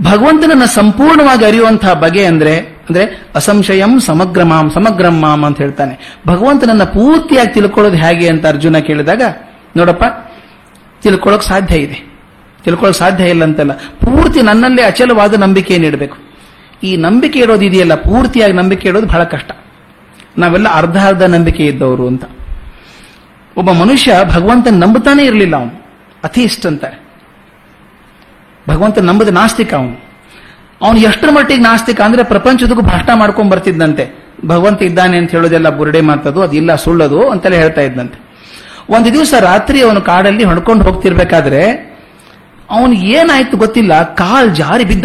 ಭಗವಂತನನ್ನು 0.02 0.66
ಸಂಪೂರ್ಣವಾಗಿ 0.66 1.44
ಅರಿಯುವಂತಹ 1.44 1.92
ಬಗೆ 1.92 2.24
ಅಂದ್ರೆ 2.24 2.77
ಅಂದ್ರೆ 2.88 3.22
ಅಸಂಶಯಂ 3.34 4.00
ಸಮಗ್ರಮಾಂ 4.00 4.70
ಸಮಗ್ರಮಾಂ 4.70 5.44
ಅಂತ 5.44 5.58
ಹೇಳ್ತಾನೆ. 5.58 6.18
ಭಗವಂತನನ್ನ 6.28 6.84
ಪೂರ್ತಿಯಾಗಿ 6.84 7.54
ತಿಳ್ಕೊಳ್ಳೋದು 7.54 7.96
ಹೇಗೆ 7.96 8.28
ಅಂತ 8.28 8.46
ಅರ್ಜುನ 8.46 8.78
ಕೇಳಿದಾಗ, 8.78 9.22
ನೋಡಪ್ಪ, 9.76 10.04
ತಿಳ್ಕೊಳ್ಳೋಕೆ 11.02 11.46
ಸಾಧ್ಯ 11.46 11.76
ಇದೆ. 11.76 12.18
ತಿಳ್ಕೊಳ್ಳೋಕೆ 12.64 12.98
ಸಾಧ್ಯ 12.98 13.24
ಇಲ್ಲ 13.24 13.44
ಅಂತಲ್ಲ. 13.44 13.72
ಪೂರ್ತಿ 13.72 14.42
ನನ್ನಲ್ಲೇ 14.42 14.82
ಅಚಲವಾದ 14.82 15.34
ನಂಬಿಕೆ 15.34 15.78
ನೀಡಬೇಕು. 15.78 16.16
ಈ 16.82 16.96
ನಂಬಿಕೆ 16.96 17.38
ಇಡೋದು 17.38 17.64
ಇದೆಯಲ್ಲ, 17.64 17.94
ಪೂರ್ತಿಯಾಗಿ 17.94 18.52
ನಂಬಿಕೆ 18.52 18.88
ಇಡೋದು 18.88 19.06
ಬಹಳ 19.06 19.24
ಕಷ್ಟ. 19.24 19.50
ನಾವೆಲ್ಲ 20.38 20.68
ಅರ್ಧ 20.72 21.06
ಅರ್ಧ 21.06 21.22
ನಂಬಿಕೆ 21.22 21.66
ಇದ್ದವರು 21.66 22.06
ಅಂತ. 22.06 22.24
ಒಬ್ಬ 23.56 23.70
ಮನುಷ್ಯ 23.70 24.12
ಭಗವಂತನ 24.24 24.74
ನಂಬುತ್ತಾನೆ 24.74 25.24
ಇರಲಿಲ್ಲ 25.24 25.56
ಅವನು. 25.56 25.86
ಅಥೀಸ್ಟ್ 26.24 26.66
ಅಂತಾರೆ. 26.66 27.08
ಭಗವಂತ 28.68 28.98
ನಂಬದ 28.98 29.28
ನಾಸ್ತಿಕ 29.28 29.74
ಅವನು. 29.74 30.07
ಅವನು 30.82 30.98
ಎಷ್ಟರ 30.98 31.28
ಮಟ್ಟಿಗೆ 31.30 31.62
ನಾಸ್ತಿಕ 31.62 32.00
ಅಂದ್ರೆ 32.00 32.22
ಪ್ರಪಂಚದಕ್ಕೂ 32.22 32.80
ಭಾಷಣ 32.80 33.14
ಮಾಡ್ಕೊಂಡ್ 33.14 33.50
ಬರ್ತಿದ್ದಂತೆ 33.50 34.28
ಭಗವಂತ 34.46 34.82
ಇದ್ದಾನೆ 34.82 35.18
ಅಂತ 35.18 35.30
ಹೇಳೋದೆಲ್ಲ 35.30 35.68
ಬುರುಡೆ 35.68 36.00
ಮಾತದು, 36.00 36.42
ಅದಿಲ್ಲ 36.42 36.74
ಸುಳ್ಳದು 36.74 37.28
ಅಂತೆಲ್ಲ 37.28 37.56
ಹೇಳ್ತಾ 37.56 37.80
ಇದ್ದಂತೆ 37.80 38.28
ಒಂದು 38.90 39.12
ದಿವಸ 39.12 39.34
ರಾತ್ರಿ 39.40 39.82
ಅವನು 39.82 40.00
ಕಾಡಲ್ಲಿ 40.00 40.44
ಹೊಡ್ಕೊಂಡು 40.44 40.84
ಹೋಗ್ತಿರ್ಬೇಕಾದ್ರೆ, 40.84 41.88
ಅವನು 42.70 42.92
ಏನಾಯ್ತು 42.92 43.56
ಗೊತ್ತಿಲ್ಲ, 43.56 44.14
ಕಾಲ್ 44.14 44.56
ಜಾರಿ 44.56 44.84
ಬಿದ್ದ. 44.84 45.04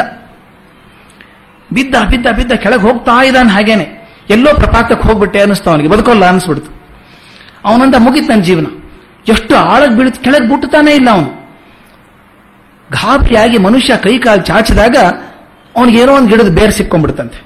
ಬಿದ್ದ 1.74 1.96
ಬಿದ್ದ 2.10 2.26
ಬಿದ್ದ, 2.36 2.52
ಕೆಳಗೆ 2.52 2.82
ಹೋಗ್ತಾ 2.82 3.24
ಇದ್ದಾನೆ 3.24 3.50
ಹಾಗೇನೆ. 3.50 4.10
ಎಲ್ಲೋ 4.30 4.54
ಪ್ರಪಾತಕ್ಕೆ 4.54 5.08
ಹೋಗ್ಬಿಟ್ಟೆ 5.08 5.42
ಅನಿಸ್ತು 5.42 5.70
ಅವನಿಗೆ, 5.70 5.90
ಬದುಕೋಲ್ಲ 5.90 6.26
ಅನಿಸ್ಬಿಡ್ತು. 6.26 6.72
ಅವನಂತ 7.66 7.96
ಮುಗಿತ್ 7.98 8.30
ನನ್ನ 8.30 8.42
ಜೀವನ. 8.42 8.66
ಎಷ್ಟು 9.28 9.56
ಆಳಕ್ಕೆ 9.56 9.98
ಬೀಳುತ್ತೆ 9.98 10.24
ಕೆಳಗೆ 10.24 10.50
ಬಿಟ್ಟುತ್ತಾನೆ 10.50 10.92
ಇಲ್ಲ 10.92 11.10
ಅವನು. 11.10 11.44
ಘಾಪಿಯಾಗಿ 12.92 13.58
ಮನುಷ್ಯ 13.58 13.98
ಕೈ 13.98 14.18
ಕಾಲು 14.18 14.42
ಚಾಚಿದಾಗ 14.42 14.96
ಅವನಿಗೆ 15.76 16.02
ಏನೋ 16.02 16.14
ಒಂದು 16.14 16.28
ಗಿಡದ 16.28 16.56
ಬೇರೆ 16.56 16.72
ಸಿಕ್ಕೊಂಡ್ಬಿಡ್ತಂತೆ. 16.72 17.44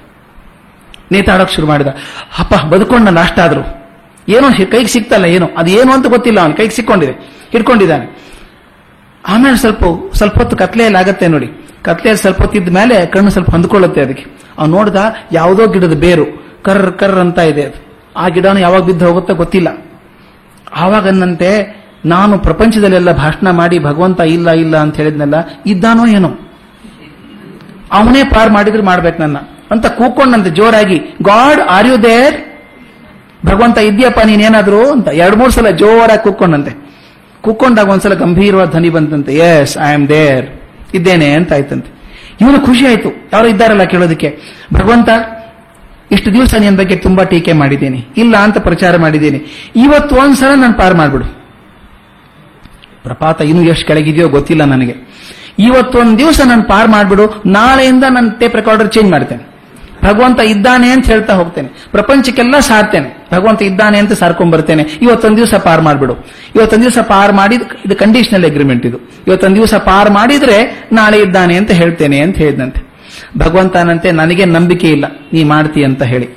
ನೇತಾಡೋಕೆ 1.12 1.54
ಶುರು 1.54 1.66
ಮಾಡಿದ. 1.66 1.86
ಅಪ್ಪ, 2.38 2.66
ಬದುಕೊಂಡ 2.66 3.08
ನಾಷ್ಟ 3.08 3.38
ಆದ್ರು? 3.38 3.78
ಏನೋ 4.28 4.50
ಕೈಗೆ 4.50 4.86
ಸಿಕ್ತಲ್ಲ 4.86 5.24
ಏನೋ? 5.24 5.48
ಅದು 5.58 5.70
ಏನು 5.70 5.92
ಅಂತ 5.92 6.06
ಗೊತ್ತಿಲ್ಲ 6.06 6.40
ಅವನು. 6.40 6.54
ಕೈಗೆ 6.54 6.74
ಸಿಕ್ಕೊಂಡಿದೆ. 6.74 7.12
ಹಿಡ್ಕೊಂಡಿದ್ದಾನೆ. 7.52 8.28
ಆಮೇಲೆ 9.28 9.56
ಸ್ವಲ್ಪ 9.56 9.84
ಸ್ವಲ್ಪ 10.14 10.38
ಹೊತ್ತು 10.38 10.56
ಕತ್ಲೆಯಲ್ಲಿ 10.56 10.98
ಆಗತ್ತೆ 10.98 11.28
ನೋಡಿ. 11.28 11.46
ಕತ್ಲೆಯಲ್ಲಿ 11.82 12.20
ಸ್ವಲ್ಪ 12.20 12.42
ಹೊತ್ತಿದ್ದ 12.42 12.68
ಮೇಲೆ 12.68 13.06
ಕಣ್ಣು 13.06 13.30
ಸ್ವಲ್ಪ 13.30 13.50
ಹೊಂದ್ಕೊಳ್ಳುತ್ತೆ 13.50 14.00
ಅದಕ್ಕೆ. 14.00 14.26
ಅವ್ನು 14.58 14.76
ನೋಡ್ದ, 14.76 15.14
ಯಾವುದೋ 15.32 15.66
ಗಿಡದ 15.66 15.92
ಬೇರು. 15.92 16.24
ಕರ್ರ 16.62 16.90
ಕರ್ರ 16.90 17.20
ಅಂತ 17.20 17.38
ಇದೆ 17.38 17.62
ಅದು. 17.62 17.88
ಆ 18.16 18.28
ಗಿಡನು 18.28 18.60
ಯಾವಾಗ 18.60 18.82
ಬಿದ್ದು 18.82 19.06
ಹೋಗುತ್ತೋ 19.06 19.34
ಗೊತ್ತಿಲ್ಲ. 19.34 19.86
ಆವಾಗನ್ನಂತೆ 20.76 21.78
ನಾನು 22.04 22.38
ಪ್ರಪಂಚದಲ್ಲೆಲ್ಲ 22.38 23.12
ಭಾಷಣ 23.12 23.50
ಮಾಡಿ 23.50 23.78
ಭಗವಂತ 23.78 24.20
ಇಲ್ಲ 24.20 24.50
ಇಲ್ಲ 24.50 24.76
ಅಂತ 24.76 24.96
ಹೇಳಿದ್ನಲ್ಲ, 24.96 25.34
ಇದ್ದಾನೋ 25.66 26.06
ಏನೋ? 26.06 26.30
ಅವನೇ 27.92 28.22
ಪಾರ್ 28.24 28.50
ಮಾಡಿದ್ರೆ 28.50 28.82
ಮಾಡ್ಬೇಕು 28.82 29.22
ನನ್ನ 29.22 29.36
ಅಂತ 29.70 29.86
ಕೂಕೊಂಡಂತೆ 29.86 30.50
ಜೋರಾಗಿ, 30.50 30.98
ಗಾಡ್ 30.98 31.60
ಆರ್ 31.60 31.86
ಯು 31.86 32.02
ದೇರ್ 32.02 32.36
ಭಗವಂತ 33.46 33.78
ಇದೆಯಪ್ಪ, 33.78 34.20
ನೀನೇನಾದ್ರು? 34.26 34.92
ಅಂತ 34.92 35.08
ಎರಡ್ 35.08 35.36
ಮೂರು 35.36 35.50
ಸಲ 35.50 35.70
ಜೋರಾಗಿ 35.70 36.22
ಕೂಕೊಂಡಂತೆ 36.22 36.88
ಕೂಕೊಂಡಾಗ 37.40 37.88
ಒಂದ್ಸಲ 37.88 38.14
ಗಂಭೀರವಾದ 38.14 38.70
ಧ್ವನಿ 38.70 38.88
ಬಂತಂತೆ 38.88 39.34
ಎಸ್ 39.34 39.78
ಐ 39.78 39.94
ಆಮ್ 39.94 40.08
ದೇರ್ 40.08 40.46
ಇದ್ದೇನೆ 40.94 41.32
ಅಂತ 41.32 41.52
ಆಯ್ತಂತೆ. 41.52 41.98
ಇವನು 42.40 42.66
ಖುಷಿ 42.66 42.86
ಆಯ್ತು. 42.86 43.08
ಯಾರು 43.32 43.46
ಇದ್ದಾರಲ್ಲ 43.46 43.82
ಕೇಳೋದಕ್ಕೆ. 43.82 44.38
ಭಗವಂತ, 44.74 45.08
ಇಷ್ಟು 46.10 46.32
ದಿವಸ 46.32 46.54
ನಿನ್ನ 46.54 46.78
ಬಗ್ಗೆ 46.78 46.96
ತುಂಬಾ 46.96 47.24
ಟೀಕೆ 47.24 47.52
ಮಾಡಿದ್ದೀನಿ. 47.52 48.06
ಇಲ್ಲ 48.16 48.36
ಅಂತ 48.36 48.58
ಪ್ರಚಾರ 48.58 48.96
ಮಾಡಿದ್ದೀನಿ. 48.96 49.70
ಇವತ್ತು 49.76 50.16
ಒಂದ್ಸಲ 50.16 50.60
ನಾನು 50.60 50.74
ಪಾರ್ 50.74 50.94
ಮಾಡ್ಬಿಡು. 50.94 51.24
ಪ್ರಪಾತ 53.02 53.40
ಇನ್ನು 53.40 53.62
ಎಷ್ಟು 53.62 53.86
ಕೆಳಗಿದೆಯೋ 53.86 54.28
ಗೊತ್ತಿಲ್ಲ 54.28 54.64
ನನಗೆ. 54.64 54.94
ಇವತ್ತೊಂದು 55.58 56.18
ದಿವಸ 56.18 56.40
ನಾನು 56.44 56.62
ಪಾರ್ 56.62 56.88
ಮಾಡಿಬಿಡು, 56.88 57.42
ನಾಳೆಯಿಂದ 57.46 58.04
ನನ್ನ 58.10 58.28
ಟೇಪ್ 58.30 58.56
ರೆಕಾರ್ಡರ್ 58.56 58.90
ಚೇಂಜ್ 58.90 59.10
ಮಾಡ್ತೇನೆ. 59.10 59.48
ಭಗವಂತ 60.04 60.40
ಇದ್ದಾನೆ 60.40 60.90
ಅಂತ 60.90 61.06
ಹೇಳ್ತಾ 61.06 61.34
ಹೋಗ್ತೇನೆ. 61.34 61.68
ಪ್ರಪಂಚಕ್ಕೆಲ್ಲ 61.68 62.58
ಸಾರ್ತೇನೆ. 62.58 63.26
ಭಗವಂತ 63.34 63.62
ಇದ್ದಾನೆ 63.62 63.98
ಅಂತ 63.98 64.12
ಸಾರ್ಕೊಂಡ್ 64.12 64.52
ಬರ್ತೇನೆ. 64.52 64.82
ಇವತ್ತೊಂದು 65.02 65.36
ದಿವಸ 65.36 65.54
ಪಾರ್ 65.54 65.82
ಮಾಡ್ಬಿಡು. 65.82 66.16
ಇವತ್ತೊಂದು 66.54 66.82
ದಿವಸ 66.82 66.98
ಪಾರ್ 66.98 67.32
ಮಾಡಿ 67.32 67.56
ಇದು 67.56 67.96
ಕಂಡೀಷನಲ್ 67.96 68.44
ಅಗ್ರಿಮೆಂಟ್ 68.44 68.86
ಇದು. 68.86 68.98
ಇವತ್ತೊಂದು 69.26 69.56
ದಿವಸ 69.56 69.74
ಪಾರ್ 69.74 70.10
ಮಾಡಿದ್ರೆ 70.10 70.88
ನಾಳೆ 70.92 71.20
ಇದ್ದಾನೆ 71.20 71.56
ಅಂತ 71.56 71.70
ಹೇಳ್ತೇನೆ 71.70 72.20
ಅಂತ 72.20 72.36
ಹೇಳಿದಂತೆ. 72.36 72.82
ಭಗವಂತನಂತೆ 73.38 74.12
ನನಗೆ 74.12 74.44
ನಂಬಿಕೆ 74.44 74.90
ಇಲ್ಲ. 74.90 75.04
ನೀ 75.32 75.44
ಮಾಡ್ತೀಯ 75.44 75.84
ಅಂತ 75.84 76.02
ಹೇಳಿ. 76.02 76.28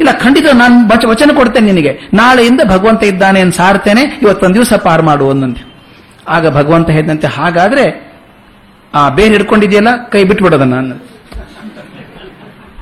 ಇಲ್ಲ, 0.00 0.12
ಖಂಡಿತ 0.12 0.44
ನಾನು 0.54 0.88
ವಚ- 0.88 1.08
ವಚನ 1.08 1.30
ಕೊಡ್ತೇನೆ 1.36 1.72
ನಿನಗೆ. 1.72 1.98
ನಾಳೆಯಿಂದ 2.14 2.60
ಭಗವಂತ 2.68 3.04
ಇದ್ದಾನೆ 3.04 3.40
ಅಂತ 3.40 3.56
ಸಾರ್ತೇನೆ, 3.56 4.18
ಇವತ್ತೊಂದು 4.22 4.54
ದಿವಸ 4.54 4.72
ಪಾರ್ 4.72 5.02
ಮಾಡು 5.02 5.30
ಅಂದಂತೆ 5.30 5.74
ಆಗ 6.28 6.56
ಭಗವಂತ 6.56 6.90
ಹೇಳಿದಂತೆ, 6.90 7.26
ಹಾಗಾದ್ರೆ 7.26 8.09
ಆ, 8.94 9.08
ಬೇರೆ 9.08 9.28
ಹಿಡ್ಕೊಂಡಿದೆಯಲ್ಲ? 9.28 10.08
ಕೈ 10.08 10.24
ಬಿಟ್ಬಿಡೋದ 10.24 10.62
ನಾನು. 10.62 10.94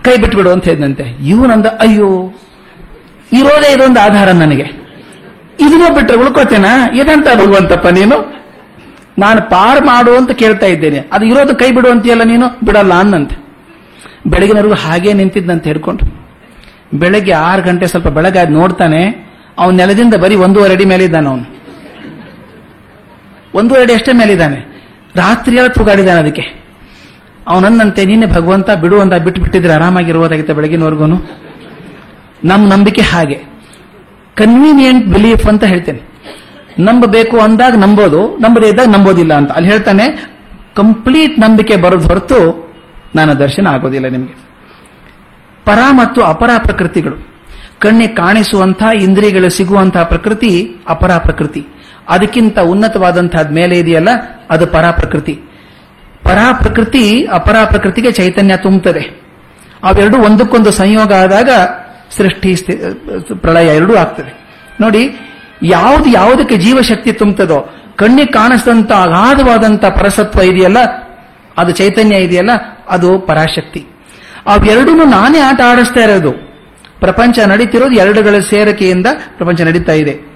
ಕೈ 0.05 0.17
ಬಿಟ್ಬಿಡು 0.17 0.51
ಅಂತ 0.51 0.65
ಹೇಳಿದಂತೆ 0.65 1.03
ಇವನಂದ 1.03 1.67
ಅಯ್ಯೋ, 1.67 2.35
ಇರೋದೇ 3.33 3.75
ಇದೊಂದು 3.75 4.01
ಆಧಾರ 4.01 4.29
ನನಗೆ. 4.31 4.63
ಇದನ್ನೂ 5.61 5.95
ಬಿಟ್ರೆ 5.95 6.17
ಉಳ್ಕೋತೇನಾ? 6.17 6.91
ಇದಂತ 6.91 7.27
ಭಗವಂತಪ್ಪ 7.27 7.87
ನೀನು? 7.87 8.39
ನಾನು 9.19 9.43
ಪಾರ್ 9.43 9.85
ಮಾಡು 9.85 10.17
ಅಂತ 10.17 10.31
ಕೇಳ್ತಾ 10.31 10.67
ಇದ್ದೇನೆ. 10.67 11.05
ಅದು 11.13 11.27
ಇರೋದು 11.27 11.57
ಕೈ 11.57 11.73
ಬಿಡು 11.73 11.91
ಅಂತೀಯಲ್ಲ 11.91 12.23
ನೀನು? 12.23 12.47
ಬಿಡಲ್ಲ 12.65 12.95
ಅನ್ನಂತೆ. 12.95 13.37
ಬೆಳಗಿನವರೆಗೂ 14.27 14.75
ಹಾಗೇ 14.75 15.13
ನಿಂತಿದ್ದಂತೆ 15.13 15.71
ಹಿಡ್ಕೊಂಡು. 15.71 16.29
ಬೆಳಗ್ಗೆ 16.95 17.33
ಆರು 17.33 17.63
ಗಂಟೆ 17.63 17.87
ಸ್ವಲ್ಪ 17.87 18.09
ಬೆಳಗಾದ್ 18.09 18.51
ನೋಡ್ತಾನೆ, 18.51 19.31
ಅವನ 19.59 19.75
ನೆಲದಿಂದ 19.75 20.15
ಬರೀ 20.15 20.35
ಒಂದೂವರೆ 20.35 20.75
ಅಡಿ 20.75 20.85
ಮೇಲಿದ್ದಾನೆ 20.85 21.29
ಅವನು. 21.29 21.61
ಒಂದೂವರೆ 23.55 23.83
ಅಡಿ 23.83 23.95
ಅಷ್ಟೇ 23.95 24.13
ಮೇಲಿದ್ದಾನೆ. 24.13 24.78
ರಾತ್ರಿ 25.19 25.57
ಎಲ್ಲ 25.57 26.11
ಅದಕ್ಕೆ? 26.11 26.69
ಅವನನ್ನಂತೆ 27.49 28.05
ನೀನೆ 28.05 28.27
ಭಗವಂತ, 28.27 28.71
ಬಿಡು 28.71 29.01
ಅಂತ 29.01 29.15
ಬಿಟ್ಟು 29.15 29.41
ಬಿಟ್ಟಿದ್ರೆ 29.41 29.73
ಆರಾಮಾಗಿರುವುದಾಗಿತ್ತು 29.73 30.55
ಬೆಳಗಿನವರೆಗೂ 30.55 31.07
ನಮ್ಮ 32.45 32.73
ನಂಬಿಕೆ 32.73 33.01
ಹಾಗೆ. 33.01 33.35
ಕನ್ವೀನಿಯಂಟ್ 34.35 35.07
ಬಿಲೀಫ್ 35.07 35.47
ಅಂತ 35.47 35.65
ಹೇಳ್ತೇನೆ. 35.65 36.01
ನಂಬಬೇಕು 36.79 37.39
ಅಂದಾಗ 37.39 37.75
ನಂಬೋದು, 37.75 38.37
ನಂಬದೇ 38.37 38.69
ಇದ್ದಾಗ 38.69 38.89
ನಂಬೋದಿಲ್ಲ 38.89 39.35
ಅಂತ. 39.35 39.53
ಅಲ್ಲಿ 39.53 39.71
ಹೇಳ್ತಾನೆ 39.71 40.31
ಕಂಪ್ಲೀಟ್ 40.77 41.39
ನಂಬಿಕೆ 41.39 41.77
ಬರೋದು 41.77 42.09
ಹೊರತು 42.09 42.73
ನಾನು 43.15 43.39
ದರ್ಶನ 43.39 43.67
ಆಗೋದಿಲ್ಲ 43.67 44.09
ನಿಮಗೆ. 44.09 44.39
ಪರ 45.65 45.79
ಮತ್ತು 45.91 46.23
ಅಪರ 46.23 46.51
ಪ್ರಕೃತಿಗಳು. 46.59 47.29
ಕಣ್ಣಿಗೆ 47.79 48.15
ಕಾಣಿಸುವಂತಹ 48.15 49.03
ಇಂದ್ರಿಯಗಳು 49.03 49.51
ಸಿಗುವಂತಹ 49.51 50.03
ಪ್ರಕೃತಿ 50.03 50.77
ಅಪರ 50.89 51.11
ಪ್ರಕೃತಿ. 51.11 51.67
ಅದಕ್ಕಿಂತ 52.09 52.59
ಉನ್ನತವಾದಂತಹದ್ 52.59 53.53
ಮೇಲೆ 53.53 53.79
ಇದೆಯಲ್ಲ, 53.79 54.09
ಅದು 54.51 54.67
ಪರಾಪ್ರಕೃತಿ. 54.67 55.33
ಪರಾಪ್ರಕೃತಿ 56.23 56.25
ಪರ 56.25 56.39
ಪ್ರಕೃತಿ 56.63 57.27
ಅಪರ 57.27 57.57
ಪ್ರಕೃತಿಗೆ 57.65 58.13
ಚೈತನ್ಯ 58.13 58.57
ತುಂಬುತ್ತದೆ. 58.57 59.21
ಅವೆರಡು 59.83 60.17
ಒಂದಕ್ಕೊಂದು 60.17 60.71
ಸಂಯೋಗ 60.71 61.13
ಆದಾಗ 61.13 61.51
ಸೃಷ್ಟಿ 62.17 62.57
ಪ್ರಳಯ 63.35 63.77
ಎರಡೂ 63.77 63.95
ಆಗ್ತದೆ. 63.95 64.33
ನೋಡಿ, 64.81 65.17
ಯಾವ್ದು 65.63 66.11
ಯಾವುದಕ್ಕೆ 66.11 66.57
ಜೀವಶಕ್ತಿ 66.57 67.13
ತುಂಬುತ್ತದೋ, 67.13 67.75
ಕಣ್ಣಿಗೆ 67.97 68.33
ಕಾಣಿಸಿದಂತ 68.33 68.93
ಅಗಾಧವಾದಂತಹ 68.93 69.89
ಪರಸತ್ವ 69.89 70.41
ಇದೆಯಲ್ಲ, 70.41 70.79
ಅದು 71.59 71.73
ಚೈತನ್ಯ 71.73 72.17
ಇದೆಯಲ್ಲ, 72.17 72.51
ಅದು 72.89 73.19
ಪರಾಶಕ್ತಿ. 73.19 73.87
ಅವೆರಡೂ 74.47 75.05
ನಾನೇ 75.05 75.39
ಆಟ 75.39 75.61
ಆಡಿಸ್ತಾ 75.71 76.01
ಇರೋದು. 76.01 76.33
ಪ್ರಪಂಚ 77.01 77.39
ನಡೀತಿರೋದು 77.39 77.93
ಎರಡುಗಳ 77.93 78.39
ಸೇರಿಕೆಯಿಂದ 78.39 79.07
ಪ್ರಪಂಚ 79.37 79.61
ನಡೀತಾ 79.61 79.93
ಇದೆ. 79.93 80.28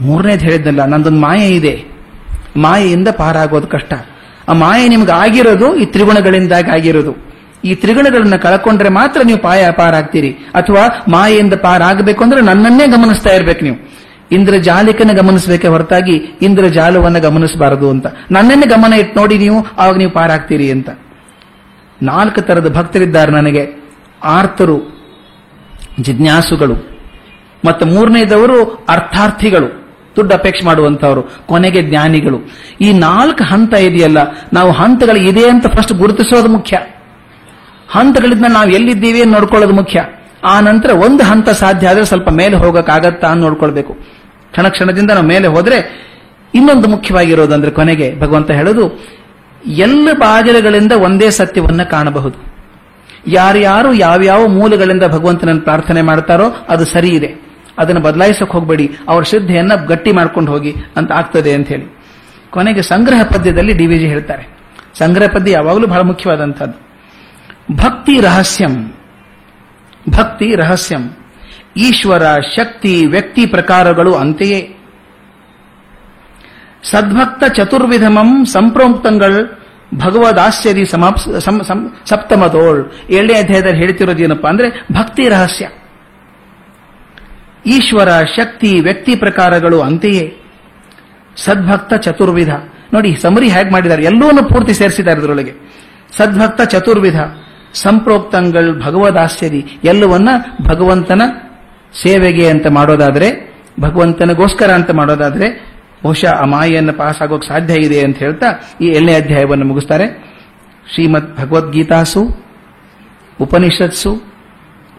ಮೂರನೇದು 0.00 0.40
ಹೇಳಿದ್ದಲ್ಲ, 0.40 0.84
ನಂದೊಂದು 0.84 1.20
ಮಾಯೆ 1.20 1.48
ಇದೆ. 1.48 1.84
ಮಾಯೆಯಿಂದ 2.56 3.08
ಪಾರಾಗೋದು 3.16 3.66
ಕಷ್ಟ. 3.66 3.94
ಆ 4.48 4.52
ಮಾಯೆ 4.52 4.88
ನಿಮ್ಗೆ 4.88 5.12
ಆಗಿರೋದು, 5.12 5.76
ಈ 5.76 5.84
ತ್ರಿಗುಣಗಳಿಂದಾಗಿ 5.84 6.70
ಆಗಿರೋದು. 6.70 7.26
ಈ 7.64 7.74
ತ್ರಿಗುಣಗಳನ್ನ 7.74 8.36
ಕಳ್ಕೊಂಡ್ರೆ 8.36 8.88
ಮಾತ್ರ 8.88 9.20
ನೀವು 9.24 9.38
ಪಾಯ 9.38 9.70
ಪಾರಾಗ್ತೀರಿ. 9.70 10.30
ಅಥವಾ 10.30 11.04
ಮಾಯೆಯಿಂದ 11.08 11.54
ಪಾರಾಗಬೇಕು 11.54 12.24
ಅಂದ್ರೆ 12.24 12.40
ನನ್ನನ್ನೇ 12.40 12.86
ಗಮನಿಸ್ತಾ 12.86 13.30
ಇರ್ಬೇಕು 13.30 13.64
ನೀವು. 13.64 13.76
ಇಂದ್ರಜಾಲಿಕನ 14.32 15.10
ಗಮನಿಸಬೇಕೆ 15.12 15.68
ಹೊರತಾಗಿ 15.68 16.12
ಇಂದ್ರಜಾಲವನ್ನ 16.42 17.18
ಗಮನಿಸಬಾರದು 17.18 17.90
ಅಂತ. 17.90 18.06
ನನ್ನನ್ನೇ 18.30 18.66
ಗಮನ 18.66 18.92
ಇಟ್ಟು 18.92 19.20
ನೋಡಿ 19.20 19.38
ನೀವು, 19.38 19.66
ಆವಾಗ 19.78 19.96
ನೀವು 19.96 20.10
ಪಾರಾಗ್ತೀರಿ 20.10 20.70
ಅಂತ. 20.70 20.90
ನಾಲ್ಕು 22.02 22.40
ತರದ 22.40 22.76
ಭಕ್ತರಿದ್ದಾರೆ 22.76 23.32
ನನಗೆ. 23.32 23.84
ಆರ್ತರು, 24.24 24.82
ಜಿಜ್ಞಾಸುಗಳು. 26.00 26.74
ಮತ್ತು 27.64 27.86
ಮೂರನೇದವರು 27.86 28.86
ಅರ್ಥಾರ್ಥಿಗಳು. 28.88 29.85
ದುಡ್ಡು 30.16 30.34
ಅಪೇಕ್ಷೆ 30.34 30.64
ಮಾಡುವಂತವರು 30.64 31.22
ಕೊನೆಗೆ 31.46 31.82
ಜ್ಞಾನಿಗಳು. 31.82 32.38
ಈ 32.80 32.88
ನಾಲ್ಕು 32.92 33.44
ಹಂತ 33.44 33.74
ಇದೆಯಲ್ಲ, 33.74 34.18
ನಾವು 34.52 34.70
ಹಂತಗಳು 34.72 35.20
ಇದೆ 35.30 35.44
ಅಂತ 35.48 35.66
ಫಸ್ಟ್ 35.66 35.92
ಗುರುತಿಸೋದು 35.92 36.48
ಮುಖ್ಯ. 36.48 36.76
ಹಂತಗಳಿಂದ 37.88 38.46
ನಾವು 38.48 38.70
ಎಲ್ಲಿದ್ದೀವಿ 38.70 39.24
ನೋಡ್ಕೊಳ್ಳೋದು 39.24 39.74
ಮುಖ್ಯ. 39.74 39.98
ಆ 40.44 40.60
ನಂತರ 40.60 40.90
ಒಂದು 40.90 41.24
ಹಂತ 41.24 41.48
ಸಾಧ್ಯ 41.48 41.88
ಆದರೆ 41.88 42.04
ಸ್ವಲ್ಪ 42.04 42.28
ಮೇಲೆ 42.30 42.56
ಹೋಗಕ್ಕಾಗತ್ತಾ 42.56 43.28
ಅಂತ 43.28 43.42
ನೋಡ್ಕೊಳ್ಬೇಕು. 43.42 43.92
ಕ್ಷಣ 44.52 44.68
ಕ್ಷಣದಿಂದ 44.68 45.10
ನಾವು 45.10 45.26
ಮೇಲೆ 45.26 45.46
ಹೋದ್ರೆ 45.46 45.78
ಇನ್ನೊಂದು 46.54 46.88
ಮುಖ್ಯವಾಗಿರೋದಂದ್ರೆ 46.88 47.70
ಕೊನೆಗೆ 47.70 48.08
ಭಗವಂತ 48.20 48.50
ಹೇಳೋದು, 48.50 48.84
ಎಲ್ಲ 49.64 50.08
ಬಾಗಿಲುಗಳಿಂದ 50.18 50.92
ಒಂದೇ 50.92 51.30
ಸತ್ಯವನ್ನ 51.30 51.82
ಕಾಣಬಹುದು. 51.82 52.38
ಯಾರ್ಯಾರು 53.26 53.92
ಯಾವ್ಯಾವ 53.92 54.42
ಮೂಲಗಳಿಂದ 54.46 55.04
ಭಗವಂತನನ್ನು 55.06 55.62
ಪ್ರಾರ್ಥನೆ 55.62 56.02
ಮಾಡ್ತಾರೋ 56.02 56.46
ಅದು 56.68 56.84
ಸರಿ 56.84 57.08
ಇದೆ. 57.08 57.30
ಅದನ್ನು 57.78 58.00
ಬದಲಾಯಿಸಕ್ಕೆ 58.00 58.52
ಹೋಗಬೇಡಿ, 58.52 58.90
ಅವರ 59.08 59.22
ಶ್ರದ್ಧೆಯನ್ನ 59.22 59.74
ಗಟ್ಟಿ 59.74 60.12
ಮಾಡ್ಕೊಂಡು 60.12 60.52
ಹೋಗಿ 60.52 60.74
ಅಂತ 60.96 61.12
ಆಗ್ತದೆ 61.12 61.52
ಅಂತ 61.52 61.68
ಹೇಳಿ. 61.68 61.86
ಕೊನೆಗೆ 62.50 62.82
ಸಂಗ್ರಹ 62.82 63.22
ಪದ್ಯದಲ್ಲಿ 63.22 63.72
ಡಿ 63.72 63.86
ವಿಜಿ 63.86 64.06
ಹೇಳ್ತಾರೆ. 64.08 64.48
ಸಂಗ್ರಹ 64.98 65.26
ಪದ್ಯ 65.26 65.52
ಯಾವಾಗಲೂ 65.52 65.86
ಬಹಳ 65.86 66.00
ಮುಖ್ಯವಾದಂಥದ್ದು. 66.00 66.76
ಭಕ್ತಿ 67.76 68.20
ರಹಸ್ಯಂ 68.20 68.92
ಭಕ್ತಿ 70.10 70.54
ರಹಸ್ಯಂ. 70.54 71.16
ಈಶ್ವರ 71.76 72.22
ಶಕ್ತಿ 72.56 73.06
ವ್ಯಕ್ತಿ 73.06 73.46
ಪ್ರಕಾರಗಳು 73.46 74.14
ಅಂತೆಯೇ. 74.14 74.76
ಸದ್ಭಕ್ತ 76.82 77.44
ಚತುರ್ವಿಧಮಂ 77.52 78.44
ಸಂಪ್ರೋಕ್ತಂಗಳ್ 78.44 79.58
ಭಗವದಾಶ್ಚರ್ಯ 79.94 80.84
ಸಮಾಪ್ 80.84 81.18
ಸಪ್ತಮದೋಳ್ 82.08 83.10
ಏಳನೇ 83.10 83.38
ಅಧ್ಯಾಯದಲ್ಲಿ 83.38 83.78
ಹೇಳ್ತಿರೋದೇನಪ್ಪ 83.78 84.46
ಅಂದ್ರೆ 84.46 84.68
ಭಕ್ತಿ 84.92 85.28
ರಹಸ್ಯ. 85.28 85.68
ಈಶ್ವರ 87.66 88.08
ಶಕ್ತಿ 88.36 88.80
ವ್ಯಕ್ತಿ 88.80 89.16
ಪ್ರಕಾರಗಳು 89.16 89.80
ಅಂತೆಯೇ. 89.80 90.36
ಸದ್ಭಕ್ತ 91.36 91.94
ಚತುರ್ವಿಧ. 91.94 92.48
ನೋಡಿ, 92.92 93.16
ಸಮರಿ 93.16 93.48
ಹೇಗೆ 93.48 93.70
ಮಾಡಿದ್ದಾರೆ? 93.70 94.04
ಎಲ್ಲವನ್ನು 94.04 94.44
ಪೂರ್ತಿ 94.44 94.74
ಸೇರಿಸಿದ್ದಾರೆ 94.74 95.20
ಇದರೊಳಗೆ. 95.20 95.52
ಸದ್ಭಕ್ತ 96.16 96.62
ಚತುರ್ವಿಧ, 96.62 97.20
ಸಂಪ್ರೋಕ್ತಂಗಳ್ 97.74 98.82
ಭಗವದಾಸ್ಯದಿ 98.82 99.66
ಎಲ್ಲವನ್ನ 99.84 100.28
ಭಗವಂತನ 100.62 101.22
ಸೇವೆಗೆ 102.02 102.48
ಅಂತ 102.48 102.66
ಮಾಡೋದಾದ್ರೆ, 102.66 103.54
ಭಗವಂತನಗೋಸ್ಕರ 103.80 104.70
ಅಂತ 104.70 104.90
ಮಾಡೋದಾದ್ರೆ, 104.90 105.76
ಬಹುಶಃ 106.04 106.32
ಆ 106.32 106.44
ಮಾಯೆಯನ್ನು 106.44 106.92
ಪಾಸ್ 106.92 107.22
ಆಗೋಕೆ 107.22 107.48
ಸಾಧ್ಯ 107.48 107.74
ಇದೆ 107.74 108.00
ಅಂತ 108.00 108.18
ಹೇಳ್ತಾ 108.18 108.46
ಈ 108.80 108.84
ಏಳನೇ 108.84 109.14
ಅಧ್ಯಾಯವನ್ನು 109.14 109.64
ಮುಗಿಸ್ತಾರೆ. 109.64 110.26
ಶ್ರೀಮದ್ 110.94 111.36
ಭಗವದ್ಗೀತಾಸು 111.36 112.28
ಉಪನಿಷತ್ಸು 113.40 114.22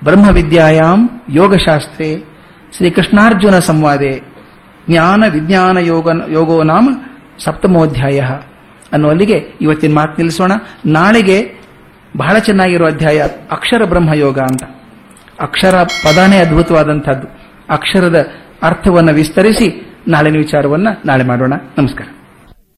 ಬ್ರಹ್ಮವಿದ್ಯಾಯಾಮ್ 0.03 1.09
ಯೋಗಶಾಸ್ತ್ರೇ. 1.29 2.36
ಶ್ರೀಕೃಷ್ಣಾರ್ಜುನ 2.77 3.59
ಸಂವಾದೆ, 3.59 4.21
ಜ್ಞಾನ 4.89 5.23
ವಿಜ್ಞಾನ 5.29 5.77
ಯೋಗ, 5.77 6.09
ಯೋಗೋ 6.31 6.63
ನಾಮ 6.63 6.89
ಸಪ್ತಮೋಧ್ಯಾಯ. 7.39 8.21
ಅನ್ನುವಲ್ಲಿಗೆ 8.93 9.45
ಇವತ್ತಿನ 9.61 9.93
ಮಾತು 9.93 10.11
ನಿಲ್ಲಿಸೋಣ. 10.11 10.51
ನಾಳೆಗೆ 10.85 11.61
ಬಹಳ 12.17 12.37
ಚೆನ್ನಾಗಿರೋ 12.37 12.87
ಅಧ್ಯಾಯ 12.87 13.27
ಅಕ್ಷರ 13.51 13.85
ಬ್ರಹ್ಮ 13.85 14.13
ಯೋಗ 14.13 14.39
ಅಂತ. 14.39 14.63
ಅಕ್ಷರ 15.39 15.83
ಪದಾನೇ 15.83 16.37
ಅದ್ಭುತವಾದಂಥದ್ದು. 16.37 17.27
ಅಕ್ಷರದ 17.69 18.27
ಅರ್ಥವನ್ನು 18.63 19.13
ವಿಸ್ತರಿಸಿ 19.13 19.95
ನಾಳಿನ 20.07 20.37
ವಿಚಾರವನ್ನು 20.37 21.01
ನಾಳೆ 21.05 21.23
ಮಾಡೋಣ. 21.23 21.53
ನಮಸ್ಕಾರ. 21.77 22.16